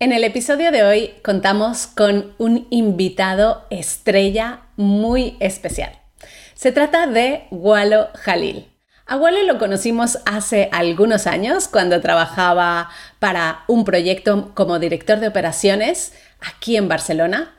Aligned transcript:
En 0.00 0.10
el 0.12 0.24
episodio 0.24 0.72
de 0.72 0.82
hoy 0.82 1.14
contamos 1.22 1.86
con 1.86 2.34
un 2.38 2.66
invitado 2.70 3.64
estrella 3.70 4.62
muy 4.76 5.36
especial. 5.38 5.92
Se 6.54 6.72
trata 6.72 7.06
de 7.06 7.46
Walo 7.52 8.08
Jalil. 8.14 8.66
A 9.06 9.16
Walo 9.16 9.44
lo 9.44 9.58
conocimos 9.58 10.18
hace 10.26 10.68
algunos 10.72 11.28
años 11.28 11.68
cuando 11.68 12.00
trabajaba 12.00 12.90
para 13.20 13.62
un 13.68 13.84
proyecto 13.84 14.50
como 14.54 14.80
director 14.80 15.20
de 15.20 15.28
operaciones 15.28 16.12
aquí 16.40 16.76
en 16.76 16.88
Barcelona. 16.88 17.54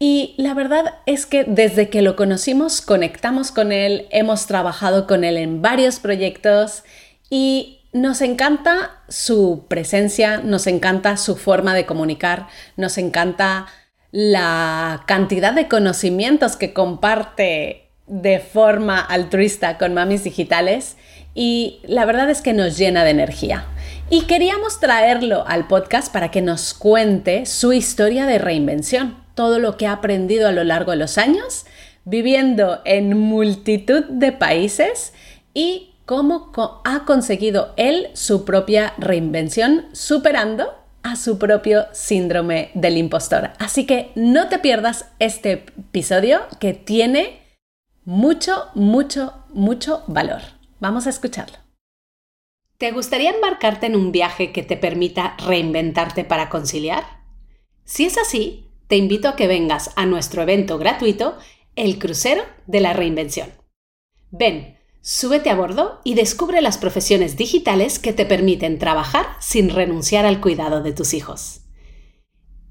Y 0.00 0.34
la 0.38 0.54
verdad 0.54 0.96
es 1.06 1.24
que 1.24 1.44
desde 1.44 1.88
que 1.88 2.02
lo 2.02 2.16
conocimos 2.16 2.80
conectamos 2.80 3.52
con 3.52 3.70
él, 3.70 4.08
hemos 4.10 4.46
trabajado 4.48 5.06
con 5.06 5.22
él 5.22 5.36
en 5.36 5.62
varios 5.62 6.00
proyectos 6.00 6.82
y 7.30 7.85
nos 7.96 8.20
encanta 8.20 9.00
su 9.08 9.64
presencia, 9.68 10.38
nos 10.38 10.66
encanta 10.66 11.16
su 11.16 11.34
forma 11.34 11.74
de 11.74 11.86
comunicar, 11.86 12.46
nos 12.76 12.98
encanta 12.98 13.66
la 14.12 15.02
cantidad 15.06 15.54
de 15.54 15.66
conocimientos 15.66 16.56
que 16.56 16.74
comparte 16.74 17.88
de 18.06 18.38
forma 18.38 19.00
altruista 19.00 19.78
con 19.78 19.94
mamis 19.94 20.24
digitales 20.24 20.96
y 21.34 21.80
la 21.84 22.04
verdad 22.04 22.28
es 22.28 22.42
que 22.42 22.52
nos 22.52 22.76
llena 22.76 23.02
de 23.02 23.10
energía. 23.10 23.64
Y 24.10 24.22
queríamos 24.22 24.78
traerlo 24.78 25.46
al 25.46 25.66
podcast 25.66 26.12
para 26.12 26.30
que 26.30 26.42
nos 26.42 26.74
cuente 26.74 27.46
su 27.46 27.72
historia 27.72 28.26
de 28.26 28.38
reinvención, 28.38 29.16
todo 29.34 29.58
lo 29.58 29.78
que 29.78 29.86
ha 29.86 29.92
aprendido 29.92 30.48
a 30.48 30.52
lo 30.52 30.64
largo 30.64 30.90
de 30.90 30.98
los 30.98 31.16
años, 31.16 31.64
viviendo 32.04 32.82
en 32.84 33.18
multitud 33.18 34.04
de 34.04 34.32
países 34.32 35.14
y 35.54 35.95
cómo 36.06 36.52
ha 36.84 37.04
conseguido 37.04 37.74
él 37.76 38.08
su 38.14 38.44
propia 38.44 38.94
reinvención 38.96 39.86
superando 39.92 40.72
a 41.02 41.16
su 41.16 41.38
propio 41.38 41.86
síndrome 41.92 42.70
del 42.74 42.96
impostor. 42.96 43.50
Así 43.58 43.86
que 43.86 44.12
no 44.14 44.48
te 44.48 44.58
pierdas 44.58 45.06
este 45.18 45.52
episodio 45.52 46.40
que 46.58 46.72
tiene 46.74 47.42
mucho, 48.04 48.68
mucho, 48.74 49.34
mucho 49.50 50.02
valor. 50.06 50.40
Vamos 50.80 51.06
a 51.06 51.10
escucharlo. 51.10 51.58
¿Te 52.78 52.92
gustaría 52.92 53.30
embarcarte 53.30 53.86
en 53.86 53.96
un 53.96 54.12
viaje 54.12 54.52
que 54.52 54.62
te 54.62 54.76
permita 54.76 55.36
reinventarte 55.38 56.24
para 56.24 56.48
conciliar? 56.48 57.04
Si 57.84 58.04
es 58.04 58.18
así, 58.18 58.70
te 58.86 58.96
invito 58.96 59.28
a 59.28 59.36
que 59.36 59.46
vengas 59.46 59.92
a 59.96 60.06
nuestro 60.06 60.42
evento 60.42 60.78
gratuito, 60.78 61.38
El 61.74 61.98
Crucero 61.98 62.42
de 62.66 62.80
la 62.80 62.92
Reinvención. 62.92 63.50
Ven, 64.30 64.75
Súbete 65.08 65.50
a 65.50 65.54
bordo 65.54 66.00
y 66.02 66.14
descubre 66.14 66.60
las 66.60 66.78
profesiones 66.78 67.36
digitales 67.36 68.00
que 68.00 68.12
te 68.12 68.26
permiten 68.26 68.80
trabajar 68.80 69.36
sin 69.38 69.70
renunciar 69.70 70.26
al 70.26 70.40
cuidado 70.40 70.82
de 70.82 70.92
tus 70.92 71.14
hijos. 71.14 71.60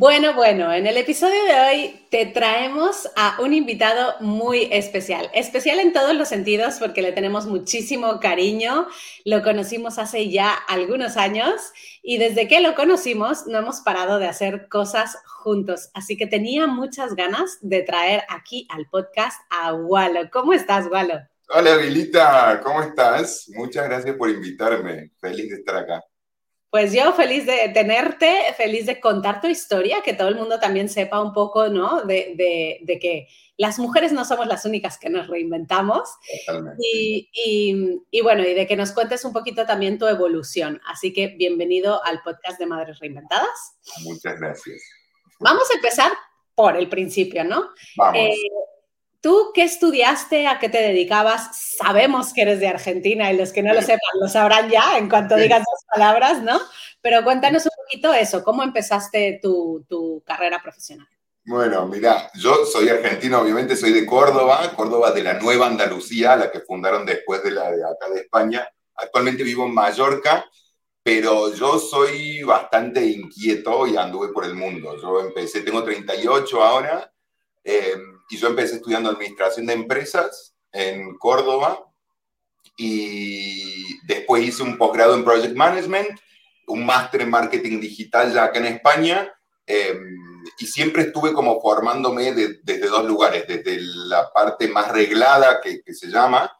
Bueno, 0.00 0.32
bueno, 0.32 0.72
en 0.72 0.86
el 0.86 0.96
episodio 0.96 1.44
de 1.44 1.60
hoy 1.60 2.06
te 2.10 2.24
traemos 2.24 3.06
a 3.16 3.38
un 3.42 3.52
invitado 3.52 4.14
muy 4.20 4.66
especial. 4.72 5.28
Especial 5.34 5.78
en 5.78 5.92
todos 5.92 6.14
los 6.14 6.28
sentidos 6.28 6.76
porque 6.78 7.02
le 7.02 7.12
tenemos 7.12 7.44
muchísimo 7.44 8.18
cariño. 8.18 8.88
Lo 9.26 9.42
conocimos 9.42 9.98
hace 9.98 10.30
ya 10.30 10.54
algunos 10.54 11.18
años 11.18 11.60
y 12.02 12.16
desde 12.16 12.48
que 12.48 12.62
lo 12.62 12.74
conocimos 12.74 13.46
no 13.46 13.58
hemos 13.58 13.82
parado 13.82 14.18
de 14.18 14.26
hacer 14.26 14.68
cosas 14.70 15.18
juntos. 15.26 15.90
Así 15.92 16.16
que 16.16 16.26
tenía 16.26 16.66
muchas 16.66 17.14
ganas 17.14 17.58
de 17.60 17.82
traer 17.82 18.22
aquí 18.30 18.66
al 18.70 18.88
podcast 18.88 19.38
a 19.50 19.74
Walo. 19.74 20.30
¿Cómo 20.32 20.54
estás, 20.54 20.86
Walo? 20.90 21.20
Hola, 21.50 21.76
Vilita, 21.76 22.58
¿cómo 22.64 22.80
estás? 22.80 23.50
Muchas 23.54 23.86
gracias 23.86 24.16
por 24.16 24.30
invitarme. 24.30 25.10
Feliz 25.20 25.50
de 25.50 25.56
estar 25.56 25.76
acá. 25.76 26.02
Pues 26.70 26.92
yo 26.92 27.12
feliz 27.14 27.46
de 27.46 27.68
tenerte, 27.74 28.32
feliz 28.56 28.86
de 28.86 29.00
contar 29.00 29.40
tu 29.40 29.48
historia, 29.48 30.02
que 30.04 30.12
todo 30.12 30.28
el 30.28 30.36
mundo 30.36 30.60
también 30.60 30.88
sepa 30.88 31.20
un 31.20 31.32
poco, 31.32 31.68
¿no? 31.68 32.02
De, 32.02 32.86
que 33.00 33.26
las 33.56 33.80
mujeres 33.80 34.12
no 34.12 34.24
somos 34.24 34.46
las 34.46 34.64
únicas 34.64 34.96
que 34.96 35.10
nos 35.10 35.26
reinventamos. 35.26 36.08
Y, 36.78 37.28
y, 38.12 38.20
bueno, 38.20 38.44
y 38.44 38.54
de 38.54 38.68
que 38.68 38.76
nos 38.76 38.92
cuentes 38.92 39.24
un 39.24 39.32
poquito 39.32 39.66
también 39.66 39.98
tu 39.98 40.06
evolución. 40.06 40.80
Así 40.86 41.12
que 41.12 41.28
bienvenido 41.28 42.04
al 42.04 42.22
podcast 42.22 42.60
de 42.60 42.66
Madres 42.66 43.00
Reinventadas. 43.00 43.76
Muchas 44.04 44.38
gracias. 44.38 44.80
Vamos 45.40 45.68
a 45.72 45.74
empezar 45.74 46.12
por 46.54 46.76
el 46.76 46.88
principio, 46.88 47.42
¿no? 47.42 47.70
Vamos. 47.96 48.16
Eh, 48.16 48.34
¿Tú 49.20 49.50
qué 49.54 49.64
estudiaste? 49.64 50.46
¿A 50.46 50.58
qué 50.58 50.70
te 50.70 50.78
dedicabas? 50.78 51.50
Sabemos 51.78 52.32
que 52.32 52.42
eres 52.42 52.58
de 52.58 52.68
Argentina 52.68 53.30
y 53.30 53.36
los 53.36 53.52
que 53.52 53.62
no 53.62 53.74
lo 53.74 53.82
sepan 53.82 53.98
lo 54.18 54.28
sabrán 54.28 54.70
ya 54.70 54.96
en 54.96 55.10
cuanto 55.10 55.36
digas 55.36 55.60
dos 55.60 55.84
palabras, 55.92 56.42
¿no? 56.42 56.58
Pero 57.02 57.22
cuéntanos 57.22 57.64
un 57.66 57.72
poquito 57.84 58.14
eso, 58.14 58.42
¿cómo 58.42 58.62
empezaste 58.62 59.40
tu, 59.42 60.22
carrera 60.24 60.62
profesional? 60.62 61.06
Bueno, 61.44 61.86
mira, 61.86 62.30
yo 62.34 62.64
soy 62.64 62.88
argentino, 62.88 63.40
obviamente 63.40 63.76
soy 63.76 63.92
de 63.92 64.06
Córdoba, 64.06 64.72
Córdoba 64.74 65.10
de 65.10 65.22
la 65.22 65.34
Nueva 65.34 65.66
Andalucía, 65.66 66.36
la 66.36 66.50
que 66.50 66.60
fundaron 66.60 67.04
después 67.04 67.42
de 67.42 67.50
la 67.50 67.70
de 67.70 67.82
acá 67.82 68.08
de 68.12 68.20
España. 68.20 68.68
Actualmente 68.94 69.42
vivo 69.42 69.66
en 69.66 69.74
Mallorca, 69.74 70.46
pero 71.02 71.52
yo 71.54 71.78
soy 71.78 72.42
bastante 72.42 73.04
inquieto 73.04 73.86
y 73.86 73.96
anduve 73.96 74.28
por 74.28 74.44
el 74.44 74.54
mundo. 74.54 74.96
Yo 75.00 75.20
empecé, 75.20 75.62
tengo 75.62 75.82
38 75.82 76.62
ahora, 76.62 77.12
eh, 77.64 77.96
y 78.30 78.36
yo 78.36 78.48
empecé 78.48 78.76
estudiando 78.76 79.10
administración 79.10 79.66
de 79.66 79.74
empresas 79.74 80.54
en 80.72 81.18
Córdoba 81.18 81.84
y 82.76 83.98
después 84.06 84.44
hice 84.44 84.62
un 84.62 84.78
posgrado 84.78 85.14
en 85.14 85.24
Project 85.24 85.56
Management, 85.56 86.18
un 86.68 86.86
máster 86.86 87.22
en 87.22 87.30
marketing 87.30 87.80
digital 87.80 88.32
ya 88.32 88.44
acá 88.44 88.60
en 88.60 88.66
España 88.66 89.32
em, 89.66 89.98
y 90.58 90.66
siempre 90.66 91.02
estuve 91.02 91.32
como 91.32 91.60
formándome 91.60 92.32
desde 92.32 92.86
dos 92.86 93.04
lugares, 93.04 93.46
desde 93.46 93.78
la 93.80 94.32
parte 94.32 94.68
más 94.68 94.90
reglada 94.90 95.60
que, 95.60 95.82
que, 95.82 95.92
se 95.92 96.08
llama, 96.08 96.50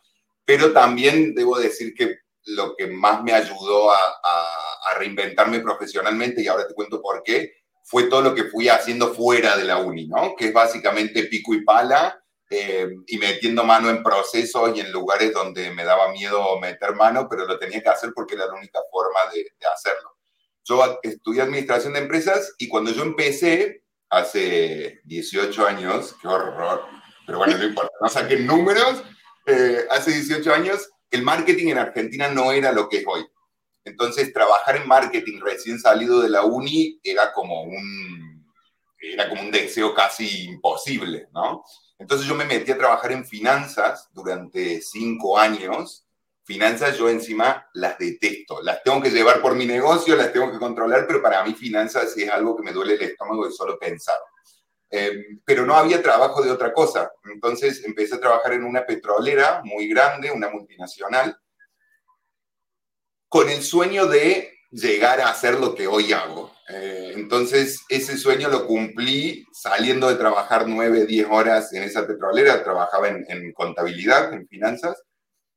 pero 0.45 0.73
también 0.73 1.35
debo 1.35 1.59
decir 1.59 1.95
que 1.95 2.19
lo 2.47 2.75
que 2.77 2.89
más 2.89 3.23
me 3.23 3.33
ayudó 3.33 3.93
a, 3.93 3.99
a, 3.99 4.91
a 4.91 4.99
reinventarme 4.99 5.61
profesionalmente, 5.61 6.43
y 6.43 6.49
ahora 6.49 6.67
te 6.67 6.75
cuento 6.75 7.01
por 7.01 7.23
qué, 7.23 7.60
fue 7.91 8.05
todo 8.05 8.23
lo 8.23 8.37
que 8.37 8.45
fui 8.45 8.69
haciendo 8.69 9.13
fuera 9.13 9.57
de 9.57 9.65
la 9.65 9.79
uni, 9.79 10.07
¿no? 10.07 10.37
Que 10.37 10.47
es 10.47 10.53
básicamente 10.53 11.25
pico 11.25 11.55
y 11.55 11.65
pala 11.65 12.23
eh, 12.49 12.89
y 13.09 13.19
metiendo 13.19 13.65
mano 13.65 13.91
en 13.91 14.01
procesos 14.01 14.77
y 14.77 14.81
en 14.81 14.93
lugares 14.93 15.33
donde 15.33 15.73
me 15.73 15.83
daba 15.83 16.13
miedo 16.13 16.57
meter 16.61 16.95
mano, 16.95 17.27
pero 17.29 17.47
lo 17.47 17.59
tenía 17.59 17.83
que 17.83 17.89
hacer 17.89 18.13
porque 18.15 18.37
era 18.37 18.47
la 18.47 18.55
única 18.55 18.79
forma 18.93 19.19
de, 19.35 19.45
hacerlo. 19.75 20.17
Yo 20.63 21.01
estudié 21.03 21.43
administración 21.43 21.95
de 21.95 21.99
empresas 21.99 22.55
y 22.59 22.69
cuando 22.69 22.93
yo 22.93 23.03
empecé, 23.03 23.83
hace 24.09 25.01
18 25.03 25.67
años, 25.67 26.15
qué 26.23 26.29
horror, 26.29 26.85
pero 27.27 27.39
bueno, 27.39 27.59
no 27.59 27.65
importa, 27.65 27.93
no 28.01 28.09
saqué 28.09 28.37
números, 28.37 29.03
eh, 29.47 29.85
hace 29.91 30.13
18 30.13 30.55
años, 30.55 30.89
el 31.11 31.25
marketing 31.25 31.71
en 31.71 31.79
Argentina 31.79 32.29
no 32.29 32.53
era 32.53 32.71
lo 32.71 32.89
que 32.89 32.99
es 32.99 33.05
hoy. 33.05 33.27
Entonces, 33.91 34.33
trabajar 34.33 34.77
en 34.77 34.89
marketing 34.89 35.41
recién 35.41 35.79
salido 35.79 36.21
de 36.21 36.31
la 36.31 36.45
uni 36.45 36.99
era 37.03 37.33
como 37.33 37.63
un, 37.63 38.47
era 39.01 39.29
como 39.29 39.43
un 39.43 39.51
deseo 39.51 39.95
casi 39.95 40.45
imposible, 40.45 41.29
¿no? 41.33 41.65
Entonces 41.99 42.27
yo 42.27 42.35
me 42.35 42.45
metí 42.45 42.71
a 42.73 42.79
trabajar 42.79 43.13
en 43.13 43.27
finanzas 43.27 44.09
durante 44.13 44.81
cinco 44.81 45.39
años. 45.39 46.07
Finanzas 46.45 46.97
yo 46.97 47.09
encima 47.09 47.69
las 47.75 47.99
detesto, 47.99 48.63
las 48.63 48.83
tengo 48.83 49.03
que 49.03 49.11
llevar 49.11 49.41
por 49.43 49.55
mi 49.55 49.67
negocio, 49.67 50.17
las 50.17 50.33
tengo 50.33 50.51
que 50.51 50.59
controlar, 50.59 51.07
pero 51.07 51.23
para 51.23 51.45
mí 51.45 51.55
finanzas 51.55 52.17
es 52.17 52.31
algo 52.31 52.57
que 52.57 52.63
me 52.63 52.73
duele 52.73 52.95
el 52.95 53.03
estómago 53.03 53.47
de 53.47 53.53
solo 53.53 53.79
pensar. 53.79 54.17
Em, 54.89 55.41
pero 55.45 55.65
no 55.65 55.75
había 55.75 56.03
trabajo 56.03 56.43
de 56.43 56.51
otra 56.51 56.73
cosa. 56.73 57.13
Entonces 57.33 57.85
empecé 57.85 58.17
a 58.17 58.21
trabajar 58.21 58.55
en 58.55 58.65
una 58.65 58.85
petrolera 58.85 59.61
muy 59.65 59.87
grande, 59.89 60.33
una 60.33 60.49
multinacional, 60.49 61.37
con 63.31 63.49
el 63.49 63.63
sueño 63.63 64.07
de 64.07 64.59
llegar 64.73 65.21
a 65.21 65.31
hacer 65.31 65.55
lo 65.55 65.77
que 65.77 65.87
hoy 65.87 66.13
hago. 66.13 66.53
Eh, 66.69 67.13
entonces, 67.15 67.85
ese 67.89 68.19
sueño 68.19 68.49
lo 68.49 68.67
cumplí 68.67 69.47
saliendo 69.53 70.09
de 70.09 70.17
trabajar 70.17 70.67
nueve, 70.67 71.07
diez 71.07 71.29
horas 71.31 71.73
en 71.73 71.85
esa 71.85 72.07
petrolera, 72.09 72.65
trabajaba 72.65 73.09
en, 73.09 73.53
contabilidad, 73.53 74.33
en 74.33 74.49
finanzas, 74.49 75.01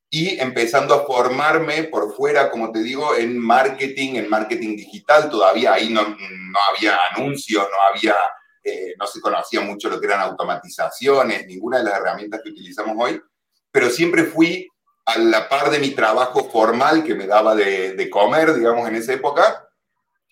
y 0.08 0.40
empezando 0.40 0.94
a 0.94 1.04
formarme 1.04 1.86
por 1.86 2.16
fuera, 2.16 2.52
como 2.52 2.72
te 2.72 2.84
digo, 2.84 3.16
en 3.16 3.40
marketing, 3.40 4.18
en 4.18 4.30
marketing 4.30 4.78
digital. 4.78 5.31
Todavía 5.31 5.74
ahí 5.74 5.90
no, 5.90 6.04
no 6.04 6.60
había 6.76 6.96
anuncios, 7.12 7.64
no 7.64 7.78
había, 7.92 8.16
eh, 8.64 8.94
no 9.00 9.08
se 9.08 9.19
conocía 9.19 9.62
mucho 9.62 9.90
lo 9.90 10.00
que 10.00 10.06
eran 10.06 10.22
automatizaciones, 10.22 11.48
ninguna 11.48 11.80
de 11.80 11.86
las 11.86 11.96
herramientas 11.96 12.42
que 12.44 12.52
utilizamos 12.52 12.96
hoy, 13.00 13.19
pero 13.72 13.90
siempre 13.90 14.26
fui 14.26 14.69
a 15.06 15.18
la 15.18 15.50
par 15.50 15.70
de 15.70 15.80
mi 15.80 15.92
trabajo 15.92 16.50
formal 16.50 17.04
que 17.04 17.16
me 17.16 17.28
daba 17.28 17.56
de, 17.56 17.94
de 17.94 18.10
comer, 18.10 18.54
digamos, 18.54 18.88
en 18.88 18.96
esa 18.96 19.14
época, 19.14 19.70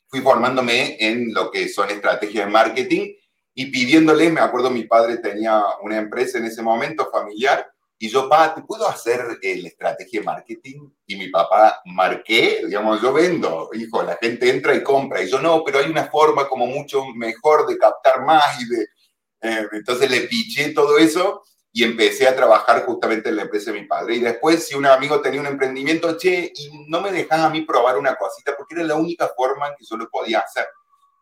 fui 0.08 0.22
formándome 0.22 0.98
en 1.00 1.34
lo 1.34 1.52
que 1.52 1.70
son 1.70 1.90
estrategias 1.90 2.46
de 2.46 2.52
marketing 2.52 3.14
y 3.54 3.66
pidiéndole, 3.68 4.30
me 4.30 4.42
acuerdo 4.42 4.70
mi 4.70 4.84
padre 4.84 5.18
tenía 5.18 5.62
una 5.82 5.98
empresa 5.98 6.38
en 6.38 6.46
ese 6.46 6.62
momento 6.62 7.10
familiar 7.12 7.72
y 8.04 8.10
yo, 8.10 8.28
papá, 8.28 8.56
¿te 8.56 8.64
puedo 8.64 8.88
hacer 8.88 9.38
la 9.44 9.68
estrategia 9.68 10.22
de 10.22 10.26
marketing? 10.26 10.90
Y 11.06 11.18
mi 11.18 11.28
papá, 11.28 11.84
marqué, 11.86 12.64
digamos, 12.66 13.00
yo 13.00 13.14
vendo, 13.14 13.70
hijo, 13.74 14.02
la 14.02 14.18
gente 14.20 14.50
entra 14.50 14.74
y 14.74 14.82
compra. 14.82 15.22
Y 15.22 15.30
yo, 15.30 15.40
no, 15.40 15.64
pero 15.64 15.78
hay 15.78 15.92
una 15.92 16.06
forma 16.06 16.50
como 16.50 16.66
mucho 16.66 17.06
mejor 17.14 17.68
de 17.68 17.78
captar 17.78 18.26
más 18.26 18.60
y 18.60 18.70
de... 18.70 18.88
Eh, 19.44 19.68
entonces 19.74 20.10
le 20.10 20.22
piché 20.22 20.74
todo 20.74 20.98
eso 20.98 21.44
y 21.74 21.84
empecé 21.84 22.28
a 22.28 22.36
trabajar 22.36 22.86
justamente 22.86 23.30
en 23.30 23.38
la 23.38 23.44
empresa 23.44 23.72
de 23.72 23.80
mi 23.80 23.88
padre. 23.88 24.16
Y 24.16 24.20
después, 24.20 24.68
si 24.68 24.76
un 24.76 24.86
amigo 24.86 25.22
tenía 25.22 25.40
un 25.40 25.48
emprendimiento, 25.48 26.18
che, 26.18 26.52
y 26.54 26.70
no 26.88 27.02
me 27.02 27.12
dejaba 27.12 27.46
a 27.46 27.50
mí 27.50 27.62
probar 27.62 27.98
una 27.98 28.16
cosita, 28.16 28.56
porque 28.58 28.76
era 28.76 28.84
la 28.84 28.96
única 28.96 29.30
forma 29.36 29.70
en 29.70 29.76
que 29.78 29.86
yo 29.86 29.96
lo 29.96 30.10
podía 30.10 30.40
hacer. 30.40 30.68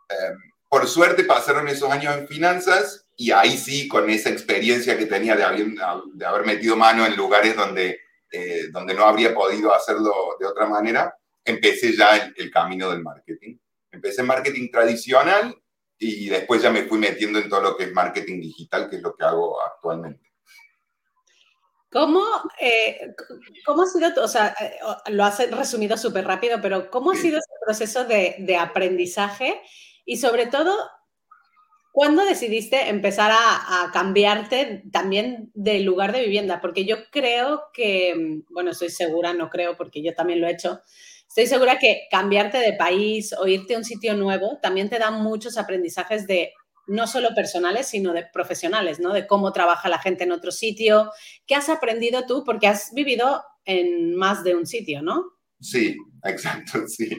Em, 0.10 0.38
por 0.68 0.88
suerte 0.88 1.24
pasaron 1.24 1.68
esos 1.68 1.92
años 1.92 2.16
en 2.16 2.28
finanzas 2.28 3.08
y 3.16 3.32
ahí 3.32 3.58
sí, 3.58 3.88
con 3.88 4.10
esa 4.10 4.30
experiencia 4.30 4.98
que 4.98 5.06
tenía 5.06 5.36
de 5.36 5.44
haber, 5.44 5.68
de 6.14 6.26
haber 6.26 6.46
metido 6.46 6.76
mano 6.76 7.06
en 7.06 7.16
lugares 7.16 7.56
donde, 7.56 8.00
eh, 8.32 8.68
donde 8.72 8.94
no 8.94 9.06
habría 9.06 9.34
podido 9.34 9.74
hacerlo 9.74 10.36
de 10.40 10.48
otra 10.48 10.66
manera, 10.68 11.14
empecé 11.46 11.96
ya 11.96 12.18
el, 12.18 12.34
el 12.38 12.52
camino 12.52 12.90
del 12.90 13.04
marketing. 13.04 13.58
Empecé 13.92 14.22
en 14.22 14.28
marketing 14.28 14.70
tradicional 14.72 15.56
y 15.98 16.30
después 16.30 16.62
ya 16.62 16.72
me 16.72 16.84
fui 16.84 16.98
metiendo 16.98 17.40
en 17.40 17.50
todo 17.50 17.62
lo 17.62 17.78
que 17.78 17.86
es 17.86 17.94
marketing 17.94 18.40
digital, 18.40 18.90
que 18.90 18.96
es 18.96 19.02
lo 19.02 19.16
que 19.16 19.26
hago 19.26 19.62
actualmente. 19.62 20.29
¿Cómo, 21.92 22.24
eh, 22.62 23.16
¿Cómo 23.66 23.82
ha 23.82 23.86
sido, 23.88 24.24
o 24.24 24.28
sea, 24.28 24.56
eh, 24.62 24.78
lo 25.08 25.24
has 25.24 25.50
resumido 25.50 25.98
súper 25.98 26.26
rápido, 26.26 26.60
pero 26.62 26.92
cómo 26.92 27.12
ha 27.12 27.16
sido 27.16 27.40
ese 27.40 27.52
proceso 27.66 28.06
de, 28.06 28.36
de, 28.40 28.58
aprendizaje 28.58 29.60
y 30.06 30.18
sobre 30.18 30.46
todo, 30.46 30.72
¿cuándo 31.92 32.24
decidiste 32.26 32.90
empezar 32.90 33.32
a, 33.32 33.86
a, 33.86 33.92
cambiarte 33.92 34.84
también 34.92 35.50
de 35.56 35.80
lugar 35.80 36.12
de 36.12 36.22
vivienda? 36.22 36.62
Porque 36.62 36.86
yo 36.86 36.98
creo 37.12 37.64
que, 37.74 38.44
bueno, 38.52 38.72
estoy 38.72 38.92
segura, 38.92 39.34
no 39.34 39.50
creo, 39.50 39.76
porque 39.76 40.04
yo 40.04 40.14
también 40.14 40.42
lo 40.42 40.48
he 40.48 40.52
hecho, 40.52 40.82
estoy 41.28 41.48
segura 41.48 41.80
que 41.80 42.08
cambiarte 42.12 42.60
de 42.60 42.74
país 42.74 43.34
o 43.34 43.48
irte 43.48 43.74
a 43.74 43.80
un 43.80 43.84
sitio 43.84 44.16
nuevo 44.16 44.60
también 44.62 44.90
te 44.90 45.00
da 45.00 45.10
muchos 45.10 45.58
aprendizajes 45.58 46.28
de 46.28 46.54
no 46.90 47.08
solo 47.08 47.30
personales, 47.36 47.88
sino 47.88 48.14
de 48.14 48.26
profesionales, 48.26 49.00
¿no? 49.00 49.14
De 49.14 49.28
cómo 49.28 49.54
trabaja 49.54 49.90
la 49.90 50.00
gente 50.00 50.24
en 50.24 50.32
otro 50.32 50.52
sitio. 50.52 51.12
¿Qué 51.46 51.56
has 51.56 51.70
aprendido 51.70 52.26
tú? 52.26 52.44
Porque 52.44 52.68
has 52.68 52.94
vivido 52.94 53.44
en 53.66 54.16
más 54.16 54.44
de 54.44 54.56
un 54.56 54.66
sitio, 54.66 55.02
¿no? 55.02 55.26
Sí, 55.62 55.96
exacto, 56.26 56.88
sí. 56.88 57.10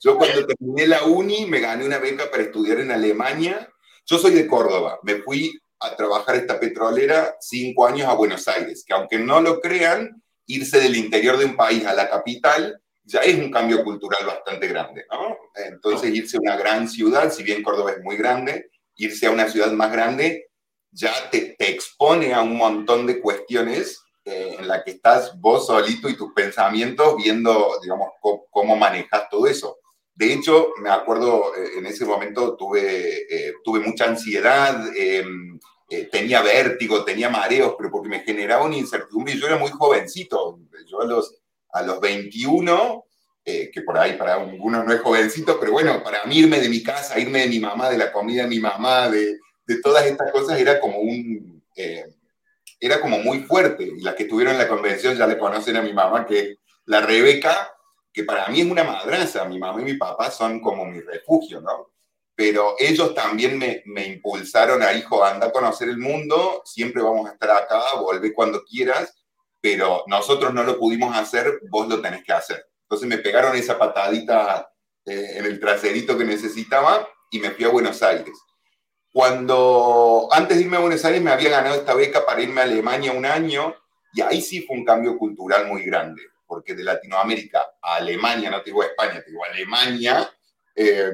Yo 0.00 0.18
cuando 0.18 0.46
terminé 0.46 0.86
la 0.86 1.04
uni 1.04 1.46
me 1.46 1.60
gané 1.60 1.86
una 1.86 1.98
beca 1.98 2.30
para 2.30 2.42
estudiar 2.42 2.80
en 2.80 2.90
Alemania. 2.90 3.68
Yo 4.04 4.18
soy 4.18 4.34
de 4.34 4.46
Córdoba, 4.46 4.98
me 5.04 5.16
fui 5.22 5.52
a 5.78 5.94
trabajar 5.96 6.34
esta 6.36 6.58
petrolera 6.58 7.36
cinco 7.40 7.86
años 7.86 8.08
a 8.08 8.14
Buenos 8.14 8.46
Aires, 8.48 8.84
que 8.86 8.94
aunque 8.94 9.18
no 9.18 9.40
lo 9.40 9.60
crean, 9.60 10.22
irse 10.46 10.80
del 10.80 10.96
interior 10.96 11.38
de 11.38 11.44
un 11.44 11.56
país 11.56 11.86
a 11.86 11.94
la 11.94 12.10
capital 12.10 12.82
ya 13.04 13.20
es 13.20 13.38
un 13.38 13.50
cambio 13.50 13.82
cultural 13.82 14.24
bastante 14.26 14.68
grande, 14.68 15.04
¿no? 15.10 15.36
Entonces 15.54 16.14
irse 16.14 16.36
a 16.36 16.40
una 16.40 16.56
gran 16.56 16.88
ciudad, 16.88 17.32
si 17.32 17.42
bien 17.42 17.62
Córdoba 17.62 17.92
es 17.92 18.02
muy 18.02 18.16
grande, 18.16 18.70
irse 18.96 19.26
a 19.26 19.30
una 19.30 19.48
ciudad 19.48 19.72
más 19.72 19.92
grande 19.92 20.48
ya 20.92 21.30
te, 21.30 21.56
te 21.58 21.70
expone 21.70 22.34
a 22.34 22.42
un 22.42 22.56
montón 22.56 23.06
de 23.06 23.20
cuestiones 23.20 24.02
eh, 24.24 24.56
en 24.58 24.68
la 24.68 24.84
que 24.84 24.92
estás 24.92 25.38
vos 25.40 25.66
solito 25.66 26.08
y 26.08 26.16
tus 26.16 26.32
pensamientos 26.32 27.16
viendo, 27.16 27.72
digamos, 27.82 28.10
cómo, 28.50 28.76
manejas 28.76 29.28
todo 29.28 29.48
eso. 29.48 29.78
De 30.14 30.32
hecho, 30.32 30.68
me 30.80 30.90
acuerdo, 30.90 31.56
eh, 31.56 31.78
en 31.78 31.86
ese 31.86 32.04
momento 32.04 32.54
tuve, 32.56 33.22
eh, 33.28 33.54
tuve 33.64 33.80
mucha 33.80 34.04
ansiedad, 34.04 34.80
em, 34.96 35.58
tenía 36.10 36.40
vértigo, 36.40 37.04
tenía 37.04 37.28
mareos, 37.28 37.74
pero 37.76 37.90
porque 37.90 38.08
me 38.08 38.20
generaba 38.20 38.64
una 38.64 38.76
incertidumbre 38.76 39.34
y 39.34 39.40
yo 39.40 39.46
era 39.46 39.58
muy 39.58 39.70
jovencito. 39.70 40.58
Yo 40.86 41.00
a 41.02 41.04
los, 41.04 41.34
a 41.72 41.82
los 41.82 42.00
21 42.00 43.04
eh, 43.44 43.70
que 43.72 43.82
por 43.82 43.98
ahí 43.98 44.14
para 44.14 44.38
uno 44.38 44.84
no 44.84 44.92
es 44.92 45.00
jovencito, 45.00 45.58
pero 45.58 45.72
bueno, 45.72 46.02
para 46.02 46.24
mí 46.24 46.38
irme 46.38 46.60
de 46.60 46.68
mi 46.68 46.82
casa, 46.82 47.18
irme 47.18 47.40
de 47.40 47.48
mi 47.48 47.58
mamá, 47.58 47.90
de 47.90 47.98
la 47.98 48.12
comida 48.12 48.42
de 48.42 48.48
mi 48.48 48.60
mamá, 48.60 49.08
de, 49.08 49.38
de 49.66 49.80
todas 49.82 50.06
estas 50.06 50.30
cosas, 50.30 50.58
era 50.58 50.80
como 50.80 50.98
un... 50.98 51.62
Eh, 51.76 52.04
era 52.82 53.00
como 53.00 53.18
muy 53.20 53.44
fuerte. 53.44 53.84
Y 53.84 54.00
las 54.00 54.16
que 54.16 54.24
estuvieron 54.24 54.54
en 54.54 54.58
la 54.58 54.68
convención 54.68 55.16
ya 55.16 55.26
le 55.28 55.38
conocen 55.38 55.76
a 55.76 55.82
mi 55.82 55.92
mamá, 55.92 56.26
que 56.26 56.56
la 56.86 57.00
Rebeca, 57.00 57.72
que 58.12 58.24
para 58.24 58.48
mí 58.48 58.60
es 58.60 58.66
una 58.66 58.82
madraza, 58.82 59.44
mi 59.44 59.58
mamá 59.58 59.80
y 59.80 59.84
mi 59.84 59.94
papá 59.94 60.32
son 60.32 60.60
como 60.60 60.84
mi 60.84 61.00
refugio, 61.00 61.60
¿no? 61.60 61.92
Pero 62.34 62.74
ellos 62.80 63.14
también 63.14 63.56
me, 63.56 63.82
me 63.86 64.06
impulsaron 64.06 64.82
a, 64.82 64.92
hijo, 64.94 65.24
anda 65.24 65.46
a 65.46 65.52
conocer 65.52 65.88
el 65.90 65.98
mundo, 65.98 66.62
siempre 66.64 67.02
vamos 67.02 67.28
a 67.28 67.34
estar 67.34 67.50
acá, 67.50 67.80
vuelve 68.00 68.32
cuando 68.32 68.64
quieras, 68.64 69.16
pero 69.60 70.02
nosotros 70.08 70.52
no 70.52 70.64
lo 70.64 70.76
pudimos 70.76 71.16
hacer, 71.16 71.60
vos 71.68 71.86
lo 71.86 72.00
tenés 72.00 72.24
que 72.24 72.32
hacer. 72.32 72.66
Entonces 72.92 73.08
me 73.08 73.22
pegaron 73.22 73.56
esa 73.56 73.78
patadita 73.78 74.70
eh, 75.06 75.38
en 75.38 75.46
el 75.46 75.58
traserito 75.58 76.18
que 76.18 76.26
necesitaba 76.26 77.08
y 77.30 77.40
me 77.40 77.50
fui 77.52 77.64
a 77.64 77.70
Buenos 77.70 78.02
Aires. 78.02 78.34
Cuando 79.10 80.28
antes 80.30 80.58
de 80.58 80.64
irme 80.64 80.76
a 80.76 80.80
Buenos 80.80 81.02
Aires 81.06 81.22
me 81.22 81.30
había 81.30 81.48
ganado 81.48 81.76
esta 81.76 81.94
beca 81.94 82.26
para 82.26 82.42
irme 82.42 82.60
a 82.60 82.64
Alemania 82.64 83.12
un 83.12 83.24
año 83.24 83.74
y 84.12 84.20
ahí 84.20 84.42
sí 84.42 84.60
fue 84.60 84.76
un 84.76 84.84
cambio 84.84 85.16
cultural 85.16 85.68
muy 85.68 85.84
grande, 85.84 86.20
porque 86.46 86.74
de 86.74 86.84
Latinoamérica 86.84 87.64
a 87.80 87.94
Alemania, 87.94 88.50
no 88.50 88.58
te 88.60 88.66
digo 88.66 88.82
a 88.82 88.86
España, 88.88 89.22
te 89.24 89.30
digo 89.30 89.42
Alemania, 89.42 90.30
eh, 90.76 91.12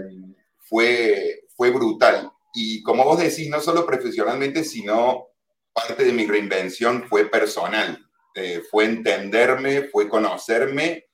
fue, 0.58 1.44
fue 1.56 1.70
brutal. 1.70 2.28
Y 2.54 2.82
como 2.82 3.04
vos 3.04 3.20
decís, 3.20 3.48
no 3.48 3.60
solo 3.60 3.86
profesionalmente, 3.86 4.64
sino 4.64 5.28
parte 5.72 6.02
de 6.02 6.12
mi 6.12 6.26
reinvención 6.26 7.04
fue 7.08 7.26
personal. 7.26 8.04
Eh, 8.34 8.64
fue 8.68 8.84
entenderme, 8.84 9.82
fue 9.82 10.08
conocerme 10.08 11.07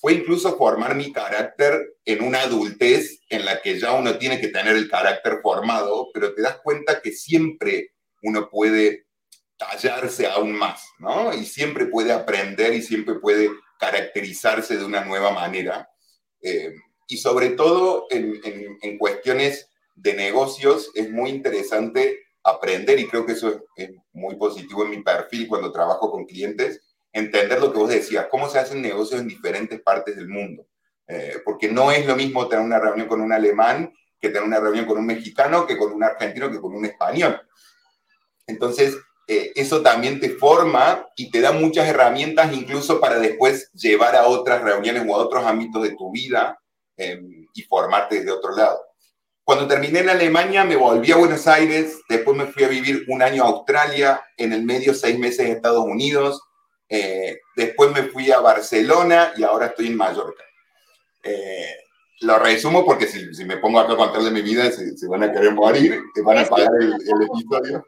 fue 0.00 0.14
incluso 0.14 0.56
formar 0.56 0.94
mi 0.94 1.12
carácter 1.12 1.94
en 2.06 2.22
una 2.24 2.40
adultez 2.42 3.20
en 3.28 3.44
la 3.44 3.60
que 3.60 3.78
ya 3.78 3.92
uno 3.92 4.16
tiene 4.16 4.40
que 4.40 4.48
tener 4.48 4.74
el 4.74 4.88
carácter 4.88 5.40
formado, 5.42 6.08
pero 6.14 6.34
te 6.34 6.40
das 6.40 6.58
cuenta 6.62 7.02
que 7.02 7.12
siempre 7.12 7.92
uno 8.22 8.48
puede 8.48 9.06
tallarse 9.58 10.26
aún 10.26 10.52
más, 10.52 10.82
¿no? 10.98 11.34
Y 11.34 11.44
siempre 11.44 11.84
puede 11.86 12.12
aprender 12.12 12.72
y 12.72 12.80
siempre 12.80 13.16
puede 13.16 13.50
caracterizarse 13.78 14.78
de 14.78 14.84
una 14.86 15.04
nueva 15.04 15.32
manera. 15.32 15.90
Eh, 16.40 16.72
y 17.06 17.18
sobre 17.18 17.50
todo 17.50 18.06
en, 18.08 18.40
en, 18.80 18.96
cuestiones 18.96 19.68
de 19.96 20.14
negocios 20.14 20.90
es 20.94 21.10
muy 21.10 21.28
interesante 21.28 22.20
aprender 22.42 22.98
y 22.98 23.06
creo 23.06 23.26
que 23.26 23.32
eso 23.32 23.50
es, 23.50 23.58
es 23.76 23.90
muy 24.12 24.36
positivo 24.36 24.84
en 24.84 24.90
mi 24.90 25.02
perfil 25.02 25.46
cuando 25.46 25.72
trabajo 25.72 26.10
con 26.10 26.24
clientes, 26.24 26.80
entender 27.12 27.60
lo 27.60 27.72
que 27.72 27.78
vos 27.78 27.88
decías, 27.88 28.26
cómo 28.30 28.48
se 28.48 28.58
hacen 28.58 28.82
negocios 28.82 29.20
en 29.20 29.28
diferentes 29.28 29.80
partes 29.80 30.16
del 30.16 30.28
mundo. 30.28 30.66
Eh, 31.06 31.38
porque 31.44 31.68
no 31.68 31.90
es 31.90 32.06
lo 32.06 32.14
mismo 32.14 32.46
tener 32.46 32.64
una 32.64 32.78
reunión 32.78 33.08
con 33.08 33.20
un 33.20 33.32
alemán 33.32 33.92
que 34.20 34.28
tener 34.28 34.44
una 34.44 34.60
reunión 34.60 34.84
con 34.84 34.98
un 34.98 35.06
mexicano, 35.06 35.66
que 35.66 35.76
con 35.76 35.92
un 35.92 36.04
argentino, 36.04 36.50
que 36.50 36.60
con 36.60 36.74
un 36.74 36.84
español. 36.84 37.40
Entonces, 38.46 38.96
eh, 39.26 39.52
eso 39.56 39.80
también 39.80 40.20
te 40.20 40.30
forma 40.30 41.06
y 41.16 41.30
te 41.30 41.40
da 41.40 41.52
muchas 41.52 41.88
herramientas 41.88 42.52
incluso 42.52 43.00
para 43.00 43.18
después 43.18 43.70
llevar 43.72 44.14
a 44.16 44.26
otras 44.26 44.62
reuniones 44.62 45.04
o 45.08 45.14
a 45.14 45.18
otros 45.18 45.44
ámbitos 45.44 45.82
de 45.82 45.96
tu 45.96 46.10
vida 46.10 46.60
eh, 46.96 47.20
y 47.54 47.62
formarte 47.62 48.16
desde 48.16 48.32
otro 48.32 48.54
lado. 48.54 48.80
Cuando 49.42 49.66
terminé 49.66 50.00
en 50.00 50.10
Alemania 50.10 50.64
me 50.64 50.76
volví 50.76 51.10
a 51.12 51.16
Buenos 51.16 51.46
Aires, 51.46 51.98
después 52.08 52.36
me 52.36 52.46
fui 52.46 52.62
a 52.64 52.68
vivir 52.68 53.04
un 53.08 53.22
año 53.22 53.42
a 53.42 53.48
Australia, 53.48 54.22
en 54.36 54.52
el 54.52 54.64
medio 54.64 54.94
seis 54.94 55.18
meses 55.18 55.46
en 55.46 55.52
Estados 55.52 55.84
Unidos, 55.84 56.42
eh, 56.90 57.40
después 57.56 57.92
me 57.92 58.02
fui 58.04 58.30
a 58.30 58.40
Barcelona 58.40 59.32
y 59.36 59.44
ahora 59.44 59.66
estoy 59.66 59.86
en 59.86 59.96
Mallorca. 59.96 60.44
Eh, 61.22 61.76
lo 62.20 62.38
resumo 62.38 62.84
porque 62.84 63.06
si, 63.06 63.34
si, 63.34 63.44
me 63.44 63.56
pongo 63.56 63.80
acá 63.80 63.94
a 63.94 63.96
contar 63.96 64.22
de 64.22 64.30
mi 64.30 64.42
vida 64.42 64.70
se, 64.70 65.08
van 65.08 65.22
a 65.22 65.32
querer 65.32 65.54
morir, 65.54 66.02
se 66.14 66.22
van 66.22 66.38
a 66.38 66.44
pagar 66.44 66.70
el, 66.80 66.92
el 66.92 67.22
episodio. 67.22 67.84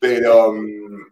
Pero, 0.00 0.54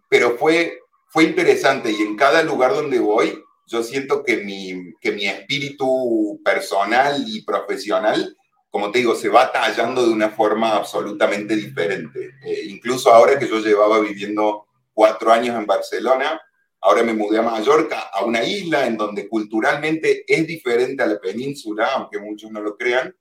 pero 0.09 0.37
fue, 0.39 0.81
fue 1.09 1.25
interesante 1.25 1.93
y 1.93 2.03
en 2.03 2.17
cada 2.17 2.43
lugar 2.43 2.73
donde 2.73 2.99
voy 2.99 3.45
yo 3.67 3.85
siento 3.85 4.25
que 4.25 4.39
mi, 4.39 4.95
que 5.01 5.13
mi 5.13 5.27
espíritu 5.27 6.41
personal 6.43 7.23
y 7.29 7.43
profesional 7.43 8.37
como 8.71 8.93
te 8.93 9.01
digo, 9.01 9.15
se 9.17 9.29
va 9.29 9.51
tallando 9.51 10.07
de 10.07 10.13
una 10.13 10.31
forma 10.31 10.77
absolutamente 10.77 11.57
diferente. 11.57 12.37
Eh, 12.45 12.67
incluso 12.69 13.13
ahora 13.13 13.39
que 13.39 13.49
yo 13.49 13.59
llevaba 13.59 13.99
viviendo 13.99 14.67
cuatro 14.93 15.33
años 15.33 15.57
en 15.57 15.67
Barcelona, 15.67 16.41
ahora 16.81 17.03
me 17.03 17.15
mudé 17.15 17.39
a 17.39 17.43
Mallorca, 17.43 18.11
a 18.13 18.25
una 18.25 18.43
isla 18.45 18.87
en 18.87 18.97
donde 18.97 19.29
culturalmente 19.29 20.25
es 20.27 20.47
diferente 20.47 21.03
a 21.03 21.07
la 21.07 21.21
península, 21.21 21.93
aunque 21.95 22.19
muchos 22.19 22.51
no 22.51 22.61
lo 22.61 22.77
crean, 22.77 23.15